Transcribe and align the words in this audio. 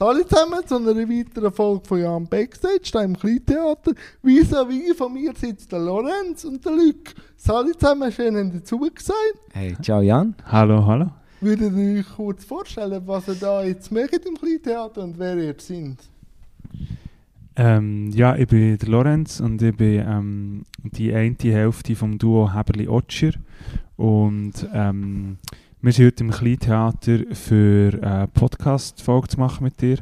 Hallo 0.00 0.22
zusammen 0.22 0.64
zu 0.64 0.76
einer 0.76 0.94
weiteren 0.94 1.52
Folge 1.52 1.84
von 1.84 2.00
Jan 2.00 2.28
Backstage, 2.28 2.82
hier 2.84 3.00
im 3.02 3.18
Kleintheater. 3.18 3.94
Vis-à-vis 4.22 4.96
von 4.96 5.12
mir 5.12 5.32
sitzt 5.34 5.72
der 5.72 5.80
Lorenz 5.80 6.44
und 6.44 6.64
der 6.64 6.70
Luc. 6.70 7.16
Hallo 7.48 7.72
zusammen, 7.72 8.12
schön, 8.12 8.32
dass 8.34 8.44
ihr 8.44 8.60
dazu 8.60 8.78
gesagt 8.78 9.18
Hey, 9.52 9.76
ciao 9.82 10.00
Jan. 10.00 10.36
Hallo, 10.44 10.86
hallo. 10.86 11.08
Würdet 11.40 11.76
ihr 11.76 11.98
euch 11.98 12.08
kurz 12.14 12.44
vorstellen, 12.44 13.02
was 13.06 13.26
ihr 13.26 13.34
da 13.34 13.64
jetzt 13.64 13.90
macht 13.90 14.24
im 14.24 14.36
Kleintheater 14.36 15.02
und 15.02 15.18
wer 15.18 15.36
ihr 15.36 15.56
seid? 15.58 15.96
Ähm, 17.56 18.12
ja, 18.14 18.36
ich 18.36 18.46
bin 18.46 18.78
der 18.78 18.88
Lorenz 18.88 19.40
und 19.40 19.60
ich 19.60 19.76
bin 19.76 20.04
ähm, 20.06 20.64
die 20.84 21.12
eine 21.12 21.34
Hälfte 21.42 21.96
vom 21.96 22.18
Duo 22.18 22.54
Heberli-Otscher. 22.54 23.32
Und 23.96 24.52
ähm, 24.72 25.38
wir 25.80 25.92
sind 25.92 26.06
heute 26.06 26.24
im 26.24 26.30
Kleintheater 26.32 27.20
für 27.32 28.02
eine 28.02 28.26
Podcast-Folge 28.26 29.28
zu 29.28 29.38
machen 29.38 29.62
mit 29.62 29.80
dir 29.80 29.98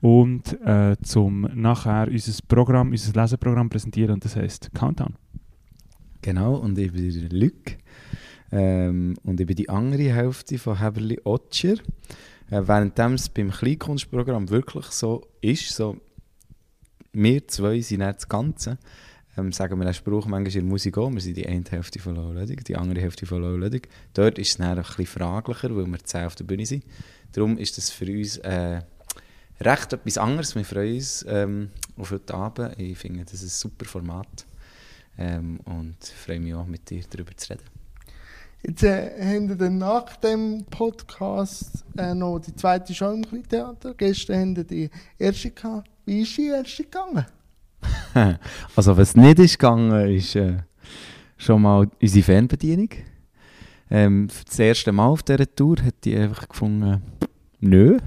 und 0.00 0.60
äh, 0.66 0.96
zum 1.02 1.42
nachher 1.54 2.08
unser 2.08 2.42
Programm, 2.48 2.90
unser 2.90 3.12
Leseprogramm 3.20 3.70
präsentieren 3.70 4.14
und 4.14 4.24
das 4.24 4.34
heisst 4.34 4.70
Countdown. 4.74 5.14
Genau, 6.22 6.56
und 6.56 6.76
ich 6.76 6.92
bin 6.92 7.28
Luc. 7.30 7.76
Ähm, 8.50 9.14
und 9.22 9.40
ich 9.40 9.46
bin 9.46 9.56
die 9.56 9.68
andere 9.68 10.12
Hälfte 10.12 10.58
von 10.58 10.80
Heberli 10.80 11.20
Otscher. 11.22 11.74
Äh, 12.50 12.62
während 12.66 12.98
es 12.98 13.28
beim 13.28 13.50
Kleinkunstprogramm 13.50 14.50
wirklich 14.50 14.86
so 14.86 15.22
ist, 15.40 15.68
so 15.68 15.98
wir 17.12 17.46
zwei 17.46 17.80
sind 17.80 18.00
das 18.00 18.28
Ganze, 18.28 18.76
ähm, 19.36 19.52
sagen 19.52 19.78
wir 19.78 19.84
den 19.84 19.94
Spruch 19.94 20.26
manchmal 20.26 20.54
in 20.54 20.60
der 20.66 20.70
Musik 20.70 20.98
auch, 20.98 21.10
wir 21.10 21.20
sind 21.20 21.36
die 21.36 21.46
eine 21.46 21.64
Hälfte 21.68 21.98
von 21.98 22.16
Low 22.16 22.32
Lödig, 22.32 22.64
die 22.64 22.76
andere 22.76 23.00
Hälfte 23.00 23.26
von 23.26 23.40
Low 23.42 23.56
Lödig. 23.56 23.88
Dort 24.14 24.38
ist 24.38 24.50
es 24.50 24.56
dann 24.58 24.76
ein 24.76 24.82
bisschen 24.82 25.06
fraglicher, 25.06 25.74
weil 25.74 25.86
wir 25.86 26.04
zehn 26.04 26.26
auf 26.26 26.34
der 26.34 26.44
Bühne 26.44 26.66
sind. 26.66 26.84
Darum 27.32 27.56
ist 27.56 27.78
das 27.78 27.90
für 27.90 28.06
uns 28.06 28.38
äh, 28.38 28.82
recht 29.60 29.92
etwas 29.92 30.18
anderes. 30.18 30.54
Wir 30.54 30.64
freuen 30.64 30.94
uns 30.94 31.24
ähm, 31.28 31.70
auf 31.96 32.10
heute 32.10 32.34
Abend. 32.34 32.78
Ich 32.78 32.98
finde, 32.98 33.24
das 33.24 33.34
ist 33.34 33.42
ein 33.42 33.70
super 33.70 33.86
Format 33.86 34.46
ähm, 35.18 35.60
und 35.64 35.96
freue 36.04 36.40
mich 36.40 36.54
auch, 36.54 36.66
mit 36.66 36.90
dir 36.90 37.02
darüber 37.08 37.36
zu 37.36 37.50
reden. 37.50 37.64
Jetzt 38.64 38.84
äh, 38.84 39.10
haben 39.18 39.48
wir 39.48 39.56
dann 39.56 39.78
nach 39.78 40.14
dem 40.16 40.64
Podcast 40.66 41.84
äh, 41.96 42.14
noch 42.14 42.38
die 42.38 42.54
zweite 42.54 42.94
Show 42.94 43.12
im 43.12 43.26
Kleintheater. 43.26 43.94
Gestern 43.94 44.40
haben 44.40 44.56
wir 44.56 44.64
die 44.64 44.90
erste 45.18 45.50
gehabt. 45.50 45.90
Wie 46.04 46.22
ist 46.22 46.36
die 46.36 46.46
erste 46.46 46.84
gegangen? 46.84 47.26
also 48.76 48.96
was 48.96 49.16
nicht 49.16 49.38
ist 49.38 49.58
gegangen, 49.58 50.14
ist 50.14 50.36
äh, 50.36 50.58
schon 51.36 51.62
mal 51.62 51.88
unsere 52.00 52.24
Fernbedienung. 52.24 52.90
Ähm, 53.90 54.28
das 54.46 54.58
erste 54.58 54.92
Mal 54.92 55.06
auf 55.06 55.22
dieser 55.22 55.54
Tour 55.54 55.76
hat 55.84 55.96
die 56.04 56.16
einfach 56.16 56.48
gefunden, 56.48 57.02
nö. 57.60 57.98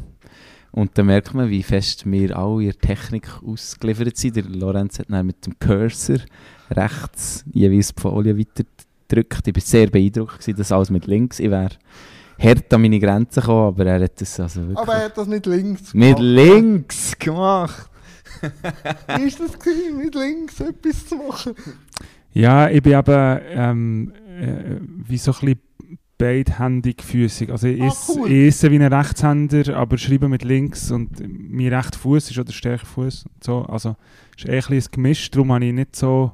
Und 0.72 0.98
dann 0.98 1.06
merkt 1.06 1.34
man, 1.34 1.50
wie 1.50 1.64
fest 1.64 2.10
wir 2.10 2.38
alle 2.38 2.64
in 2.64 2.72
der 2.72 2.80
Technik 2.80 3.30
ausgeliefert 3.46 4.18
sind. 4.18 4.36
Der 4.36 4.44
Lorenz 4.44 5.00
hat 5.00 5.10
dann 5.10 5.26
mit 5.26 5.46
dem 5.46 5.58
Cursor 5.58 6.18
rechts 6.70 7.46
jeweils 7.54 7.94
die 7.94 8.02
Folie 8.02 8.38
weiter 8.38 8.66
gedrückt. 9.08 9.48
Ich 9.48 9.56
war 9.56 9.62
sehr 9.62 9.88
beeindruckt, 9.88 10.40
gewesen, 10.40 10.58
dass 10.58 10.72
alles 10.72 10.90
mit 10.90 11.08
links. 11.08 11.40
Ich 11.40 11.50
wäre 11.50 11.70
hart 12.38 12.74
an 12.74 12.82
meine 12.82 13.00
Grenzen 13.00 13.40
gekommen, 13.40 13.68
aber 13.68 13.86
er 13.86 14.04
hat 14.04 14.20
das 14.20 14.40
also 14.40 14.62
wirklich... 14.62 14.78
Aber 14.78 14.96
er 14.96 15.06
hat 15.06 15.18
das 15.18 15.28
mit 15.28 15.46
links 15.46 15.94
Mit 15.94 16.20
links 16.20 17.18
gemacht! 17.18 17.90
Wie 19.08 19.32
war 19.32 19.48
das, 19.48 19.60
gewesen, 19.60 19.98
mit 19.98 20.16
links 20.16 20.60
etwas 20.60 21.08
zu 21.08 21.16
machen? 21.16 21.54
Ja, 22.34 22.70
ich 22.70 22.82
bin 22.84 22.94
eben 22.98 23.40
ähm, 23.50 24.14
äh, 24.40 24.80
wie 25.08 25.18
so 25.18 25.32
ein 25.32 25.40
bisschen 25.40 25.60
beidhändig 26.18 27.02
füßig. 27.02 27.52
Also 27.52 27.68
ich, 27.68 27.82
Ah, 27.82 27.88
esse, 27.88 28.12
cool. 28.20 28.32
ich 28.32 28.48
esse 28.48 28.72
wie 28.72 28.80
ein 28.80 28.94
Rechtshänder, 28.94 29.76
aber 29.76 29.98
schreibe 29.98 30.30
mit 30.30 30.44
links 30.44 30.92
und 30.92 31.12
mein 31.28 31.74
rechter 31.74 32.00
Fuß 32.00 32.32
ist 32.32 32.40
auch 32.40 32.46
der 32.46 32.54
stärkere 32.54 32.86
Fuß. 32.86 33.26
So. 33.44 33.64
Also 33.64 33.96
es 34.38 34.44
ist 34.44 34.50
eher 34.50 34.56
ein, 34.56 34.60
bisschen 34.70 34.92
ein 34.92 34.92
Gemisch, 34.92 35.32
darum 35.32 35.52
habe 35.52 35.66
ich 35.66 35.74
nicht 35.74 35.96
so 35.96 36.32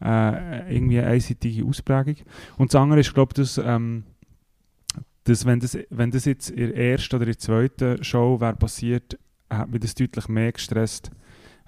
äh, 0.00 0.74
irgendwie 0.74 0.98
eine 1.00 1.08
einseitige 1.08 1.64
Ausprägung. 1.64 2.16
Und 2.58 2.72
das 2.72 2.80
andere 2.80 3.00
ist, 3.00 3.14
glaube 3.14 3.30
ich, 3.32 3.42
dass, 3.42 3.58
ähm, 3.58 4.04
dass 5.24 5.46
wenn, 5.46 5.60
das, 5.60 5.78
wenn 5.90 6.10
das 6.10 6.24
jetzt 6.24 6.50
in 6.50 6.68
der 6.68 6.76
ersten 6.76 7.16
oder 7.16 7.24
in 7.26 7.32
der 7.32 7.38
zweiten 7.38 8.04
Show 8.04 8.40
wäre 8.40 8.56
passiert, 8.56 9.18
hat 9.58 9.70
mich 9.70 9.80
das 9.80 9.94
deutlich 9.94 10.28
mehr 10.28 10.52
gestresst. 10.52 11.10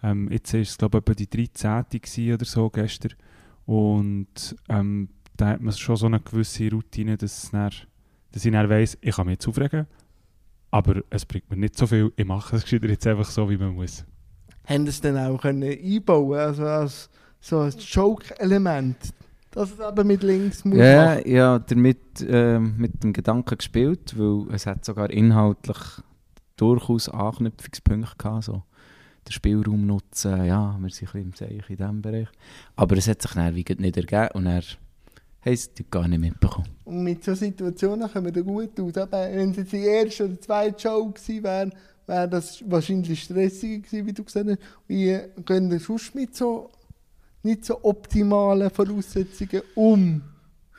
Ähm, 0.02 0.30
jetzt 0.30 0.52
war 0.52 0.60
es, 0.60 0.76
glaube 0.78 0.98
ich, 0.98 1.02
etwa 1.02 1.14
die 1.14 1.30
13. 1.30 1.84
gewesen 2.00 2.34
oder 2.34 2.44
so 2.44 2.70
gestern. 2.70 3.12
Und 3.66 4.56
ähm, 4.68 5.08
da 5.36 5.48
hat 5.48 5.60
man 5.60 5.72
schon 5.72 5.96
so 5.96 6.06
eine 6.06 6.20
gewisse 6.20 6.70
Routine, 6.70 7.16
dass, 7.16 7.44
es 7.44 7.50
dann, 7.50 7.70
dass 8.32 8.44
ich 8.44 8.52
dann 8.52 8.68
weiss, 8.68 8.98
ich 9.00 9.16
kann 9.16 9.26
mich 9.26 9.34
jetzt 9.34 9.48
aufregen, 9.48 9.86
aber 10.70 11.02
es 11.10 11.24
bringt 11.24 11.50
mir 11.50 11.56
nicht 11.56 11.76
so 11.78 11.86
viel. 11.86 12.12
Ich 12.16 12.26
mache 12.26 12.56
es 12.56 12.70
jetzt 12.70 13.06
einfach 13.06 13.28
so, 13.30 13.48
wie 13.48 13.56
man 13.56 13.74
muss. 13.74 14.04
Haben 14.66 14.86
das 14.86 15.00
dann 15.00 15.16
auch 15.18 15.40
können 15.40 15.62
einbauen 15.62 16.38
also 16.38 16.64
als 16.64 17.10
so 17.40 17.60
ein 17.60 17.72
Joke-Element, 17.78 18.96
dass 19.50 19.72
es 19.72 19.78
eben 19.80 20.06
mit 20.06 20.22
links 20.22 20.64
muss 20.64 20.78
Ja, 20.78 21.16
machen? 21.16 21.30
ja, 21.30 21.58
damit 21.58 22.20
äh, 22.26 22.58
mit 22.58 23.02
dem 23.02 23.12
Gedanken 23.12 23.58
gespielt, 23.58 24.14
weil 24.18 24.52
es 24.54 24.66
hat 24.66 24.84
sogar 24.84 25.10
inhaltlich 25.10 25.76
durchaus 26.56 27.08
Anknüpfungspunkte 27.08 28.16
gehabt, 28.16 28.44
so 28.44 28.62
den 29.26 29.32
Spielraum 29.32 29.86
nutzen, 29.86 30.44
ja, 30.44 30.76
wir 30.78 30.90
sind 30.90 31.14
ein 31.14 31.22
bisschen 31.22 31.22
im 31.22 31.34
Zeichen 31.34 31.64
in 31.68 31.76
diesem 31.76 32.02
Bereich. 32.02 32.28
Aber 32.76 32.96
es 32.96 33.08
hat 33.08 33.22
sich 33.22 33.32
dann 33.32 33.54
wie 33.54 33.64
nicht 33.78 33.96
ergeben 33.96 34.28
und 34.34 34.46
er 34.46 34.62
haben 34.62 35.52
es 35.52 35.70
gar 35.90 36.08
nicht 36.08 36.20
mitbekommen. 36.20 36.68
Und 36.84 37.02
mit 37.02 37.24
solchen 37.24 37.44
Situationen 37.44 38.10
kommen 38.10 38.26
wir 38.26 38.32
da 38.32 38.40
gut 38.40 38.78
aus. 38.80 38.94
Wenn 39.10 39.50
es 39.50 39.56
jetzt 39.56 39.72
die 39.72 39.84
erste 39.84 40.24
oder 40.26 40.40
zweite 40.40 40.80
Show 40.80 41.06
gewesen 41.06 41.42
wäre, 41.42 41.70
wäre 42.06 42.28
das 42.28 42.62
wahrscheinlich 42.66 43.22
stressiger 43.22 43.78
gewesen, 43.78 44.06
wie 44.06 44.12
du 44.12 44.24
gesagt 44.24 44.48
hast. 44.48 44.58
Wie 44.86 45.18
gehen 45.44 45.70
wir 45.70 45.80
sonst 45.80 46.14
mit 46.14 46.34
so 46.36 46.70
nicht 47.42 47.64
so 47.64 47.82
optimalen 47.82 48.70
Voraussetzungen 48.70 49.62
um? 49.74 50.22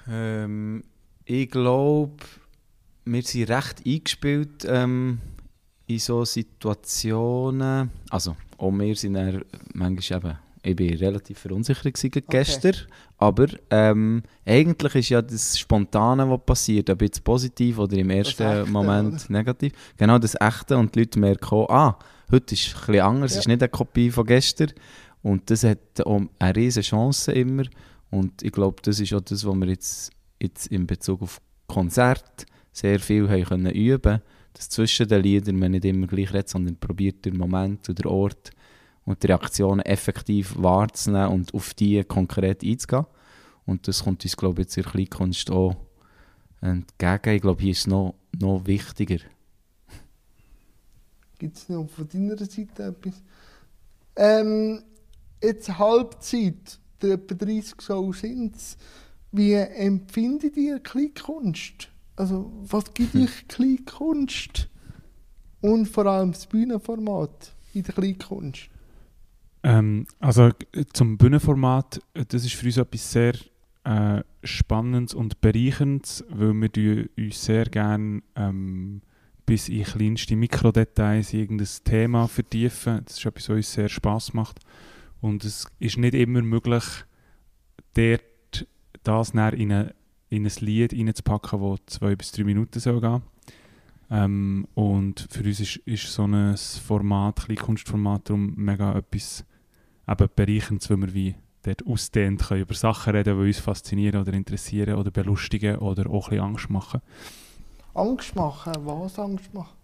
Ähm, 0.08 0.84
ich 1.26 1.50
glaube, 1.50 2.24
wir 3.06 3.22
sind 3.24 3.50
recht 3.50 3.86
eingespielt 3.86 4.66
ähm, 4.68 5.20
in 5.88 6.00
so 6.00 6.26
Situationen. 6.26 7.90
Also, 8.10 8.36
auch 8.58 8.72
wir 8.72 8.96
sind 8.96 9.14
dann 9.14 9.44
manchmal 9.74 10.20
eben, 10.20 10.38
ich 10.64 10.76
bin 10.76 10.96
relativ 10.98 11.40
verunsichert 11.40 11.94
gewesen 11.94 12.12
Okay. 12.16 12.24
gestern, 12.28 12.76
aber 13.18 13.48
ähm, 13.70 14.24
eigentlich 14.46 14.96
ist 14.96 15.10
ja 15.10 15.22
das 15.22 15.60
Spontane, 15.60 16.30
was 16.30 16.40
passiert, 16.46 16.90
ob 16.90 17.02
jetzt 17.02 17.24
positiv 17.24 17.78
oder 17.78 17.98
im 17.98 18.10
ersten 18.10 18.44
Echte, 18.44 18.72
Moment 18.72 19.30
negativ, 19.30 19.74
genau 19.98 20.18
das 20.18 20.36
Echte 20.40 20.78
und 20.78 20.96
die 20.96 21.00
Leute 21.00 21.20
merken 21.20 21.66
ah, 21.70 21.98
heute 22.32 22.56
ist 22.56 22.68
es 22.68 22.74
ein 22.76 22.80
bisschen 22.88 23.02
anders, 23.02 23.32
es 23.32 23.36
Ja. 23.36 23.40
ist 23.42 23.48
nicht 23.48 23.62
eine 23.62 23.70
Kopie 23.70 24.10
von 24.10 24.26
gestern 24.26 24.72
und 25.22 25.50
das 25.52 25.64
hat 25.64 25.80
auch 26.04 26.22
eine 26.40 26.56
riesige 26.56 26.86
Chance 26.86 27.32
immer 27.32 27.64
und 28.10 28.42
ich 28.42 28.52
glaube, 28.52 28.78
das 28.82 29.00
ist 29.00 29.14
auch 29.14 29.22
das, 29.22 29.46
was 29.46 29.56
wir 29.56 29.68
jetzt, 29.68 30.12
jetzt 30.42 30.68
in 30.68 30.88
Bezug 30.88 31.22
auf 31.22 31.40
Konzert 31.68 32.46
sehr 32.72 33.00
viel 33.00 33.30
haben 33.30 33.44
können 33.46 33.72
üben 33.72 34.22
dass 34.56 34.70
zwischen 34.70 35.08
den 35.08 35.22
Liedern 35.22 35.60
man 35.60 35.72
nicht 35.72 35.86
immer 35.86 36.08
gleich 36.08 36.34
redet, 36.34 36.50
sondern 36.50 36.78
probiert 36.78 37.26
den 37.26 37.38
Moment 37.38 37.88
und 37.90 38.00
den 38.00 38.08
Ort 38.08 38.52
und 39.04 39.22
die 39.22 39.28
Reaktionen 39.28 39.82
effektiv 39.82 40.56
wahrzunehmen 40.58 41.30
und 41.30 41.54
auf 41.54 41.74
die 41.74 42.04
konkret 42.04 42.64
einzugehen. 42.64 43.06
Und 43.66 43.88
das 43.88 44.04
kommt 44.04 44.24
uns, 44.24 44.38
glaube 44.38 44.62
ich, 44.62 44.68
jetzt 44.68 44.78
in 44.78 44.84
der 44.84 44.92
Kleinkunst 44.92 45.52
auch 45.52 45.76
entgegen. 46.62 47.36
Ich 47.36 47.42
glaube, 47.42 47.62
hier 47.62 47.72
ist 47.72 47.80
es 47.80 47.88
noch, 47.88 48.16
noch 48.40 48.66
wichtiger. 48.66 49.18
Gibt 51.38 51.58
es 51.58 51.68
noch 51.68 51.90
von 51.90 52.08
deiner 52.08 52.38
Seite 52.38 52.84
etwas? 52.84 53.22
Ähm, 54.16 54.84
jetzt 55.44 55.78
Halbzeit, 55.78 56.80
etwa 57.02 57.36
30 57.36 57.82
Shows 57.82 58.22
sind 58.22 58.56
Wie 59.32 59.54
empfindet 59.54 60.56
ihr 60.56 60.80
Kleinkunst? 60.80 61.90
Also, 62.16 62.52
was 62.64 62.94
gibt 62.94 63.16
euch 63.16 63.48
Kleinkunst? 63.48 64.70
Und 65.62 65.88
vor 65.88 66.06
allem 66.06 66.32
das 66.32 66.46
Bühnenformat 66.46 67.54
in 67.74 67.84
der 67.84 67.94
Kleinkunst? 67.94 68.70
Ähm, 69.64 70.06
also 70.20 70.52
zum 70.94 71.18
Bühnenformat, 71.18 72.00
äh, 72.14 72.24
das 72.28 72.46
ist 72.46 72.54
für 72.54 72.68
uns 72.68 72.78
etwas 72.78 73.12
sehr 73.12 73.34
äh, 73.84 74.24
Spannendes 74.44 75.16
und 75.16 75.42
Bereicherndes, 75.42 76.24
weil 76.30 76.54
wir 76.54 77.10
uns 77.18 77.44
sehr 77.44 77.66
gerne 77.66 78.22
ähm, 78.36 79.02
bis 79.46 79.70
in 79.70 79.84
kleinste 79.84 80.36
Mikrodetails 80.36 81.34
irgendein 81.34 81.68
Thema 81.84 82.28
vertiefen. 82.28 83.02
Das 83.06 83.18
ist 83.18 83.26
etwas, 83.26 83.50
was 83.50 83.56
uns 83.56 83.74
sehr 83.74 83.90
Spass 83.90 84.34
macht. 84.34 84.60
Und 85.22 85.44
es 85.44 85.68
ist 85.80 85.98
nicht 85.98 86.14
immer 86.14 86.42
möglich, 86.42 86.84
dort 87.96 88.68
das 89.04 89.30
in, 89.32 89.40
eine, 89.40 89.96
in 90.36 90.46
ein 90.46 90.52
Lied 90.60 90.94
reinzupacken, 90.94 91.60
das 91.62 91.80
zwei 91.88 92.16
bis 92.16 92.32
drei 92.32 92.44
Minuten 92.44 92.80
soll 92.80 93.02
gehen 93.02 93.22
ähm, 94.12 94.68
Und 94.74 95.28
für 95.30 95.44
uns 95.44 95.60
ist, 95.60 95.78
ist 95.78 96.12
so 96.12 96.24
ein 96.24 96.56
Format, 96.58 97.46
Kleinkunstformat, 97.46 98.30
darum 98.30 98.54
mega 98.56 98.98
etwas 98.98 99.46
eben 100.08 100.30
bereicherndes, 100.36 100.90
weil 100.90 101.02
wir 101.02 101.14
wie 101.14 101.36
dort 101.64 101.86
ausdehnt 101.88 102.44
können 102.48 102.62
über 102.62 102.76
Sachen 102.76 103.16
reden, 103.16 103.40
die 103.40 103.48
uns 103.48 103.60
faszinieren 103.60 104.22
oder 104.22 104.34
interessieren 104.34 104.96
oder 104.96 105.12
belustigen 105.12 105.78
oder 105.78 106.10
auch 106.10 106.28
ein 106.28 106.38
bisschen 106.38 106.46
Angst 106.46 106.70
machen. 106.70 107.02
Angst 107.94 108.36
machen? 108.36 108.74
Was 108.84 109.18
Angst 109.18 109.54
machen? 109.54 109.76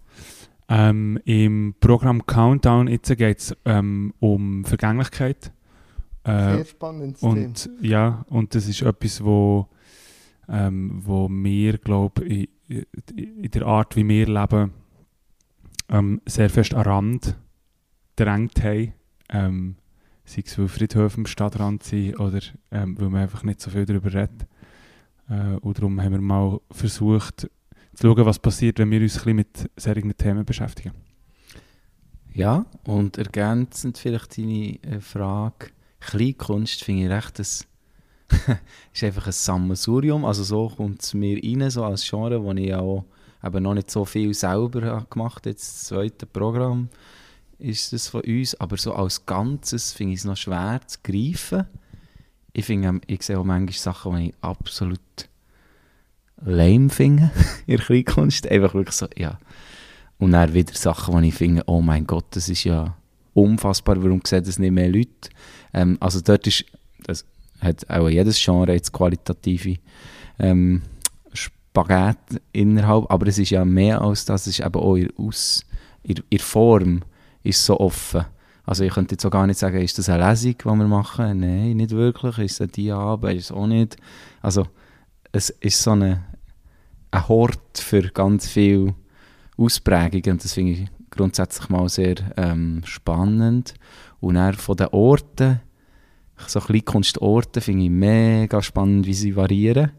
Ähm, 0.69 1.19
Im 1.25 1.75
Programm 1.80 2.25
Countdown 2.25 2.86
geht 2.86 3.39
es 3.39 3.56
ähm, 3.65 4.13
um 4.19 4.63
Vergänglichkeit. 4.63 5.51
Äh, 6.24 6.56
Sehr 6.56 6.65
spannendes 6.65 7.19
Thema. 7.19 7.31
und 7.31 7.69
ja, 7.81 8.25
und 8.30 8.53
das 8.53 8.68
ist 8.68 8.81
etwas, 8.83 9.24
wo, 9.24 9.68
ähm, 10.49 11.01
wo 11.03 11.29
wir, 11.29 11.77
glaube 11.77 12.25
ich, 12.25 12.49
in, 12.67 12.85
in 13.15 13.51
der 13.51 13.65
Art, 13.65 13.95
wie 13.95 14.07
wir 14.07 14.27
leben, 14.27 14.71
ähm, 15.89 16.21
sehr 16.25 16.49
fest 16.49 16.73
an 16.73 16.83
Rand 16.83 17.38
gedrängt 18.15 18.63
haben. 18.63 18.93
Ähm, 19.29 19.75
sei 20.25 20.43
es, 20.45 20.57
weil 20.57 20.67
Friedhöfe 20.67 21.17
am 21.17 21.25
Stadtrand 21.25 21.83
sind 21.83 22.19
oder 22.19 22.39
ähm, 22.71 22.99
weil 22.99 23.09
man 23.09 23.21
einfach 23.21 23.43
nicht 23.43 23.61
so 23.61 23.71
viel 23.71 23.85
darüber 23.85 24.13
redet. 24.13 24.47
Äh, 25.29 25.57
und 25.61 25.77
darum 25.77 26.01
haben 26.01 26.13
wir 26.13 26.21
mal 26.21 26.59
versucht, 26.71 27.49
zu 27.93 28.07
schauen, 28.07 28.25
was 28.25 28.39
passiert, 28.39 28.79
wenn 28.79 28.91
wir 28.91 29.01
uns 29.01 29.13
ein 29.13 29.17
bisschen 29.17 29.35
mit 29.35 29.71
solchen 29.75 30.17
Themen 30.17 30.45
beschäftigen. 30.45 30.93
Ja, 32.33 32.65
und 32.85 33.17
ergänzend 33.17 33.97
vielleicht 33.97 34.38
deine 34.38 34.81
äh, 34.83 35.01
Frage. 35.01 35.67
Kleinkunst 35.99 36.83
finde 36.83 37.03
ich 37.03 37.09
recht, 37.09 37.39
das 37.39 37.67
ist 38.93 39.03
einfach 39.03 39.27
ein 39.27 39.31
Sammelsurium. 39.31 40.25
Also 40.25 40.43
so 40.43 40.69
kommt 40.69 41.01
es 41.01 41.13
mir 41.13 41.41
rein, 41.43 41.69
so 41.69 41.83
als 41.83 42.07
Genre, 42.07 42.43
wo 42.43 42.51
ich 42.53 42.73
auch 42.73 43.05
eben 43.43 43.63
noch 43.63 43.73
nicht 43.73 43.91
so 43.91 44.05
viel 44.05 44.33
selber 44.33 45.05
gemacht 45.09 45.43
habe. 45.43 45.49
Jetzt 45.49 45.69
das 45.69 45.83
zweite 45.85 46.25
Programm 46.25 46.89
ist 47.59 47.93
das 47.93 48.07
von 48.07 48.21
uns. 48.21 48.55
Aber 48.59 48.77
so 48.77 48.93
als 48.93 49.25
Ganzes 49.25 49.93
finde 49.93 50.13
ich 50.13 50.19
es 50.19 50.25
noch 50.25 50.37
schwer 50.37 50.81
zu 50.85 50.99
greifen. 51.03 51.65
Ich, 52.53 52.65
finde, 52.65 53.01
ich 53.07 53.21
sehe 53.23 53.39
auch 53.39 53.43
manchmal 53.43 53.73
Sachen, 53.73 54.17
die 54.17 54.29
ich 54.29 54.35
absolut 54.41 54.99
lame 56.43 56.89
finde 56.89 57.31
in 57.65 57.77
der 57.77 57.85
Kleinkunst. 57.85 58.47
Einfach 58.47 58.73
wirklich 58.73 58.95
so, 58.95 59.07
ja. 59.17 59.39
Und 60.17 60.31
dann 60.33 60.53
wieder 60.53 60.73
Sachen, 60.73 61.21
die 61.21 61.29
ich 61.29 61.35
finde, 61.35 61.63
oh 61.67 61.81
mein 61.81 62.05
Gott, 62.05 62.25
das 62.31 62.49
ist 62.49 62.63
ja 62.63 62.95
unfassbar, 63.33 64.01
warum 64.03 64.21
sehen 64.25 64.43
das 64.43 64.59
nicht 64.59 64.71
mehr 64.71 64.89
Leute? 64.89 65.29
Ähm, 65.73 65.97
also 65.99 66.21
dort 66.21 66.45
ist, 66.47 66.65
hat 67.61 67.89
auch 67.89 68.09
jedes 68.09 68.43
Genre 68.43 68.73
jetzt 68.73 68.91
qualitative 68.91 69.77
ähm, 70.39 70.81
Spaghetti 71.33 72.37
innerhalb, 72.51 73.09
aber 73.09 73.27
es 73.27 73.37
ist 73.37 73.51
ja 73.51 73.63
mehr 73.63 74.01
als 74.01 74.25
das, 74.25 74.47
es 74.47 74.59
ist 74.59 74.65
eben 74.65 74.75
auch 74.75 74.97
aus, 75.17 75.65
in, 76.03 76.15
in 76.29 76.39
Form 76.39 77.01
ist 77.43 77.65
so 77.65 77.79
offen. 77.79 78.25
Also 78.65 78.83
ich 78.83 78.93
könnte 78.93 79.15
jetzt 79.15 79.25
auch 79.25 79.31
gar 79.31 79.47
nicht 79.47 79.59
sagen, 79.59 79.81
ist 79.81 79.97
das 79.97 80.09
eine 80.09 80.29
Lesung, 80.29 80.55
die 80.57 80.65
wir 80.65 80.87
machen? 80.87 81.39
Nein, 81.39 81.77
nicht 81.77 81.91
wirklich. 81.91 82.37
Ist 82.37 82.53
es 82.53 82.61
ein 82.61 82.71
Diabel? 82.71 83.35
Ist 83.35 83.45
es 83.45 83.51
auch 83.51 83.67
nicht. 83.67 83.97
Also 84.41 84.67
es 85.31 85.49
ist 85.49 85.81
so 85.81 85.91
eine, 85.91 86.23
ein 87.09 87.27
Hort 87.27 87.77
für 87.79 88.03
ganz 88.09 88.47
viele 88.47 88.93
Ausprägungen 89.57 90.33
und 90.33 90.43
das 90.43 90.53
finde 90.53 90.73
ich 90.73 90.87
grundsätzlich 91.09 91.69
mal 91.69 91.89
sehr 91.89 92.15
ähm, 92.37 92.81
spannend. 92.85 93.73
Und 94.19 94.35
dann 94.35 94.53
von 94.53 94.77
den 94.77 94.87
Orten, 94.87 95.61
so 96.49 96.59
Kleinkunstorte, 96.59 97.61
finde 97.61 97.85
ich 97.85 97.89
mega 97.89 98.61
spannend, 98.61 99.05
wie 99.05 99.13
sie 99.13 99.35
variieren. 99.35 99.91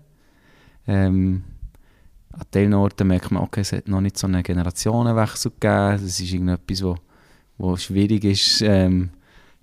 Ähm, 0.86 1.44
an 2.32 2.46
diesen 2.54 2.74
Orten 2.74 3.08
merkt 3.08 3.30
man, 3.30 3.42
okay, 3.42 3.60
es 3.60 3.72
hat 3.72 3.88
noch 3.88 4.00
nicht 4.00 4.16
so 4.16 4.26
einen 4.26 4.42
Generationenwechsel 4.42 5.50
gegeben. 5.52 6.02
Das 6.02 6.20
ist 6.20 6.32
irgendetwas, 6.32 6.82
wo, 6.82 6.96
wo 7.58 7.76
schwierig 7.76 8.24
ist, 8.24 8.62
ähm, 8.62 9.10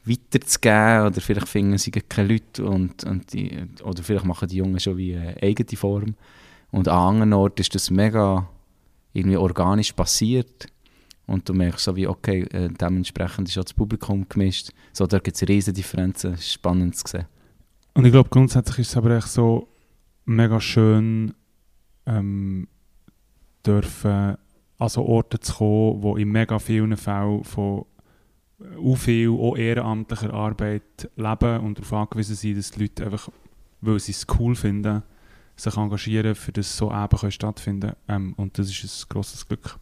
weiterzugeben. 0.06 1.08
Oder 1.08 1.22
vielleicht 1.22 1.48
finden 1.48 1.78
sie 1.78 1.92
keine 1.92 2.34
Leute. 2.34 2.66
Und, 2.66 3.04
und 3.04 3.34
die, 3.34 3.66
oder 3.84 4.04
vielleicht 4.04 4.26
machen 4.26 4.48
die 4.48 4.58
Jungen 4.58 4.80
schon 4.80 4.98
wie 4.98 5.16
eine 5.16 5.42
eigene 5.42 5.78
Form. 5.78 6.16
Und 6.72 6.88
an 6.88 7.16
anderen 7.16 7.34
Orten 7.34 7.62
ist 7.62 7.74
das 7.74 7.90
mega 7.90 8.48
irgendwie 9.14 9.38
organisch 9.38 9.94
passiert. 9.94 10.68
Und 11.30 11.48
du 11.48 11.54
merkst 11.54 11.86
so 11.86 11.96
wie, 11.96 12.08
okay, 12.08 12.42
äh, 12.52 12.70
dementsprechend 12.70 13.48
ist 13.50 13.58
auch 13.58 13.64
das 13.64 13.74
Publikum 13.74 14.28
gemischt. 14.28 14.72
So, 14.94 15.06
da 15.06 15.20
gibt 15.20 15.36
es 15.36 15.48
riesige 15.48 15.76
Differenzen, 15.76 16.36
spannend 16.38 16.96
zu 16.96 17.08
sehen. 17.08 17.26
Und 17.94 18.06
ich 18.06 18.12
glaube, 18.12 18.30
grundsätzlich 18.30 18.80
ist 18.80 18.90
es 18.90 18.98
aber 18.98 19.12
echt 19.12 19.28
so 19.28 19.68
mega 20.26 20.60
schön, 20.60 21.34
ähm, 22.08 22.68
dürfen 23.66 24.38
an 24.80 24.90
so 24.90 25.06
Orte 25.06 25.40
zu 25.40 25.54
kommen, 25.54 26.02
wo 26.02 26.16
in 26.18 26.32
mega 26.32 26.58
vielen 26.58 26.98
Fällen 26.98 27.44
von 27.44 27.86
auch 28.84 28.96
viel 28.96 29.30
auch 29.30 29.56
ehrenamtlicher 29.56 30.34
Arbeit 30.34 31.10
leben 31.16 31.60
und 31.62 31.78
darauf 31.78 31.94
angewiesen 31.94 32.36
sind, 32.36 32.58
dass 32.58 32.72
die 32.72 32.82
Leute 32.82 33.06
einfach, 33.06 33.30
weil 33.82 34.00
sie 34.00 34.12
es 34.12 34.26
cool 34.38 34.56
finden, 34.56 35.04
sich 35.56 35.78
engagieren, 35.78 36.36
für 36.36 36.52
das 36.52 36.76
so 36.76 36.92
eben 36.92 37.32
stattfinden 37.32 37.94
ähm, 38.08 38.34
Und 38.36 38.58
das 38.58 38.70
ist 38.70 38.84
ein 38.84 39.10
grosses 39.10 39.48
Glück. 39.48 39.78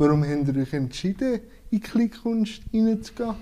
Warum 0.00 0.22
habt 0.22 0.46
ihr 0.46 0.62
euch 0.62 0.72
entschieden, 0.74 1.40
in 1.72 1.80
Kleinkunst 1.80 2.62
reinzugehen? 2.72 3.34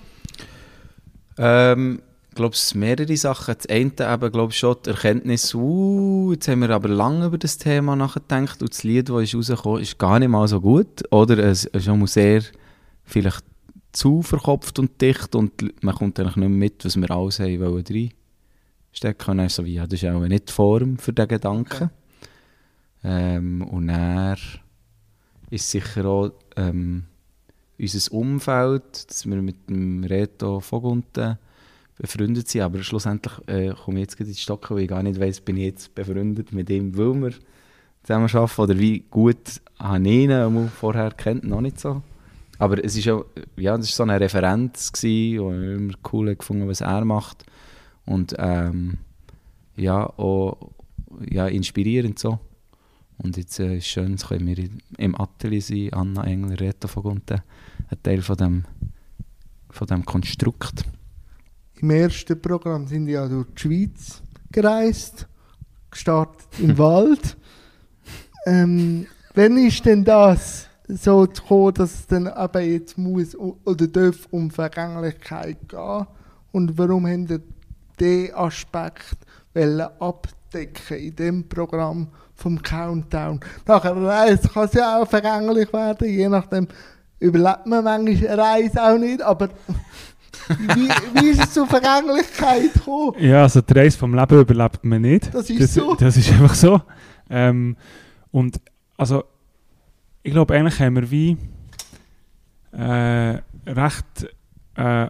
Ähm, 1.36 2.00
ich 2.30 2.34
glaube, 2.34 2.54
es 2.54 2.70
sind 2.70 2.80
mehrere 2.80 3.14
Sachen. 3.18 3.54
Das 3.58 3.66
eine 3.66 3.92
eben, 4.14 4.32
glaube 4.32 4.52
ich, 4.52 4.58
schon 4.58 4.76
die 4.86 4.88
Erkenntnis, 4.88 5.54
uh, 5.54 6.32
jetzt 6.32 6.48
haben 6.48 6.62
wir 6.62 6.70
aber 6.70 6.88
lange 6.88 7.26
über 7.26 7.36
das 7.36 7.58
Thema 7.58 7.94
nachgedacht 7.94 8.62
und 8.62 8.70
das 8.70 8.84
Lied, 8.84 9.10
das 9.10 9.34
ist 9.34 9.34
rausgekommen 9.34 9.82
ist, 9.82 9.98
gar 9.98 10.18
nicht 10.18 10.30
mal 10.30 10.48
so 10.48 10.62
gut. 10.62 11.02
Oder 11.10 11.36
es 11.40 11.66
ist 11.66 11.84
schon 11.84 12.06
sehr 12.06 12.42
vielleicht 13.04 13.44
zu 13.92 14.22
verkopft 14.22 14.78
und 14.78 14.98
dicht 14.98 15.34
und 15.34 15.52
man 15.84 15.94
kommt 15.94 16.18
eigentlich 16.18 16.36
nicht 16.36 16.48
mehr 16.48 16.58
mit, 16.58 16.86
was 16.86 16.96
wir 16.96 17.10
alles 17.10 17.38
haben 17.38 17.60
wollen 17.60 17.84
reinstecken. 17.86 19.30
Und 19.30 19.36
dann 19.36 19.48
so 19.50 19.62
wie, 19.62 19.74
ja, 19.74 19.86
das 19.86 20.02
ist 20.02 20.08
auch 20.08 20.20
nicht 20.20 20.48
die 20.48 20.52
Form 20.54 20.96
für 20.96 21.12
diesen 21.12 21.28
Gedanken. 21.28 21.84
Okay. 21.84 21.88
Ähm, 23.04 23.60
und 23.60 23.88
dann 23.88 24.38
ist 25.50 25.70
sicher 25.70 26.04
auch 26.06 26.32
ähm, 26.56 27.04
unser 27.78 28.12
Umfeld, 28.12 29.10
dass 29.10 29.26
wir 29.26 29.42
mit 29.42 29.68
dem 29.68 30.04
Reto 30.04 30.60
Vogunten 30.60 31.38
befreundet 31.98 32.48
sind, 32.48 32.62
aber 32.62 32.82
schlussendlich 32.82 33.34
äh, 33.48 33.72
komme 33.72 33.98
ich 33.98 34.02
jetzt 34.02 34.20
in 34.20 34.26
die 34.26 34.34
Stocke, 34.34 34.74
weil 34.74 34.82
ich 34.82 34.88
gar 34.88 35.02
nicht 35.02 35.20
weiss, 35.20 35.40
bin 35.40 35.56
ich 35.56 35.64
jetzt 35.64 35.94
befreundet 35.94 36.52
mit 36.52 36.68
ihm, 36.70 36.96
weil 36.96 37.14
wir 37.14 37.32
zusammen 38.02 38.28
arbeiten 38.32 38.60
oder 38.60 38.78
wie 38.78 39.00
gut 39.10 39.60
habe 39.78 40.08
ich 40.08 40.28
ihn 40.28 40.68
vorher 40.68 41.10
kennt, 41.12 41.44
noch 41.44 41.60
nicht 41.60 41.80
so. 41.80 42.02
Aber 42.58 42.82
es 42.82 42.96
ist 42.96 43.04
ja, 43.04 43.20
ja, 43.56 43.76
das 43.76 43.88
ist 43.90 43.96
so 43.96 44.02
eine 44.02 44.20
Referenz 44.20 44.92
gewesen, 44.92 45.34
ich 45.34 45.76
immer 45.76 45.94
cool 46.12 46.34
gefunden, 46.34 46.68
was 46.68 46.80
er 46.80 47.04
macht 47.04 47.44
und 48.06 48.34
ähm, 48.38 48.98
ja, 49.76 50.06
auch 50.18 50.70
ja, 51.28 51.46
inspirierend 51.46 52.18
so. 52.18 52.38
Und 53.18 53.36
jetzt 53.36 53.58
äh, 53.58 53.78
ist 53.78 53.86
schön, 53.86 54.12
jetzt 54.12 54.28
können 54.28 54.46
wir 54.46 54.68
im 54.98 55.18
Atelier 55.20 55.62
sein, 55.62 55.92
Anna 55.92 56.24
Engler, 56.24 56.60
Reto 56.60 56.88
von 56.88 57.02
Gunten, 57.02 57.42
ein 57.88 58.02
Teil 58.02 58.22
von 58.22 58.36
dem, 58.36 58.64
von 59.70 59.86
dem 59.86 60.04
Konstrukt. 60.04 60.84
Im 61.80 61.90
ersten 61.90 62.40
Programm 62.40 62.86
sind 62.86 63.08
ja 63.08 63.26
durch 63.28 63.48
die 63.54 63.60
Schweiz 63.60 64.22
gereist, 64.50 65.26
gestartet 65.90 66.46
im 66.58 66.76
Wald. 66.78 67.36
Ähm, 68.46 69.06
wann 69.34 69.58
ist 69.58 69.84
denn 69.84 70.04
das 70.04 70.68
so 70.88 71.22
gekommen, 71.22 71.74
dass 71.74 71.94
es 71.94 72.06
dann 72.06 72.26
eben 72.26 72.72
jetzt 72.72 72.96
muss 72.96 73.34
oder 73.36 73.86
darf 73.86 74.26
um 74.30 74.50
Vergänglichkeit 74.50 75.68
gehen? 75.68 76.06
Und 76.52 76.78
warum 76.78 77.06
haben 77.06 77.26
ihr 77.28 77.42
diesen 77.98 78.34
Aspekt 78.34 79.16
abdecken 79.54 80.98
in 80.98 81.16
dem 81.16 81.48
Programm 81.48 82.08
vom 82.36 82.62
Countdown? 82.62 83.40
Nachher 83.66 83.96
Reise 83.96 84.48
kann 84.48 84.64
es 84.64 84.74
ja 84.74 85.00
auch 85.00 85.08
vergänglich 85.08 85.72
werden, 85.72 86.08
je 86.08 86.28
nachdem 86.28 86.68
überlebt 87.18 87.66
man 87.66 87.82
manchmal 87.82 88.28
eine 88.28 88.38
Reise 88.38 88.82
auch 88.82 88.98
nicht, 88.98 89.22
aber 89.22 89.48
wie, 90.48 90.88
wie 91.20 91.28
ist 91.30 91.42
es 91.42 91.54
zur 91.54 91.66
Vergänglichkeit 91.66 92.74
gekommen? 92.74 93.14
Ja, 93.18 93.42
also 93.42 93.60
die 93.60 93.72
Reise 93.72 93.98
vom 93.98 94.14
Leben 94.14 94.40
überlebt 94.40 94.84
man 94.84 95.02
nicht. 95.02 95.34
Das 95.34 95.50
ist 95.50 95.60
das, 95.60 95.74
so. 95.74 95.94
Das 95.94 96.16
ist 96.16 96.30
einfach 96.30 96.54
so. 96.54 96.80
Ähm, 97.28 97.76
und 98.30 98.60
also, 98.96 99.24
ich 100.22 100.32
glaube, 100.32 100.54
eigentlich 100.54 100.78
haben 100.78 100.96
wir 100.96 101.10
wie 101.10 101.36
äh, 102.72 103.40
recht 103.66 104.28
äh, 104.76 105.08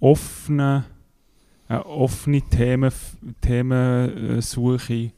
offene, 0.00 0.84
äh, 1.68 1.76
offene 1.76 2.42
Themen, 2.42 2.92
Themensuche 3.40 5.12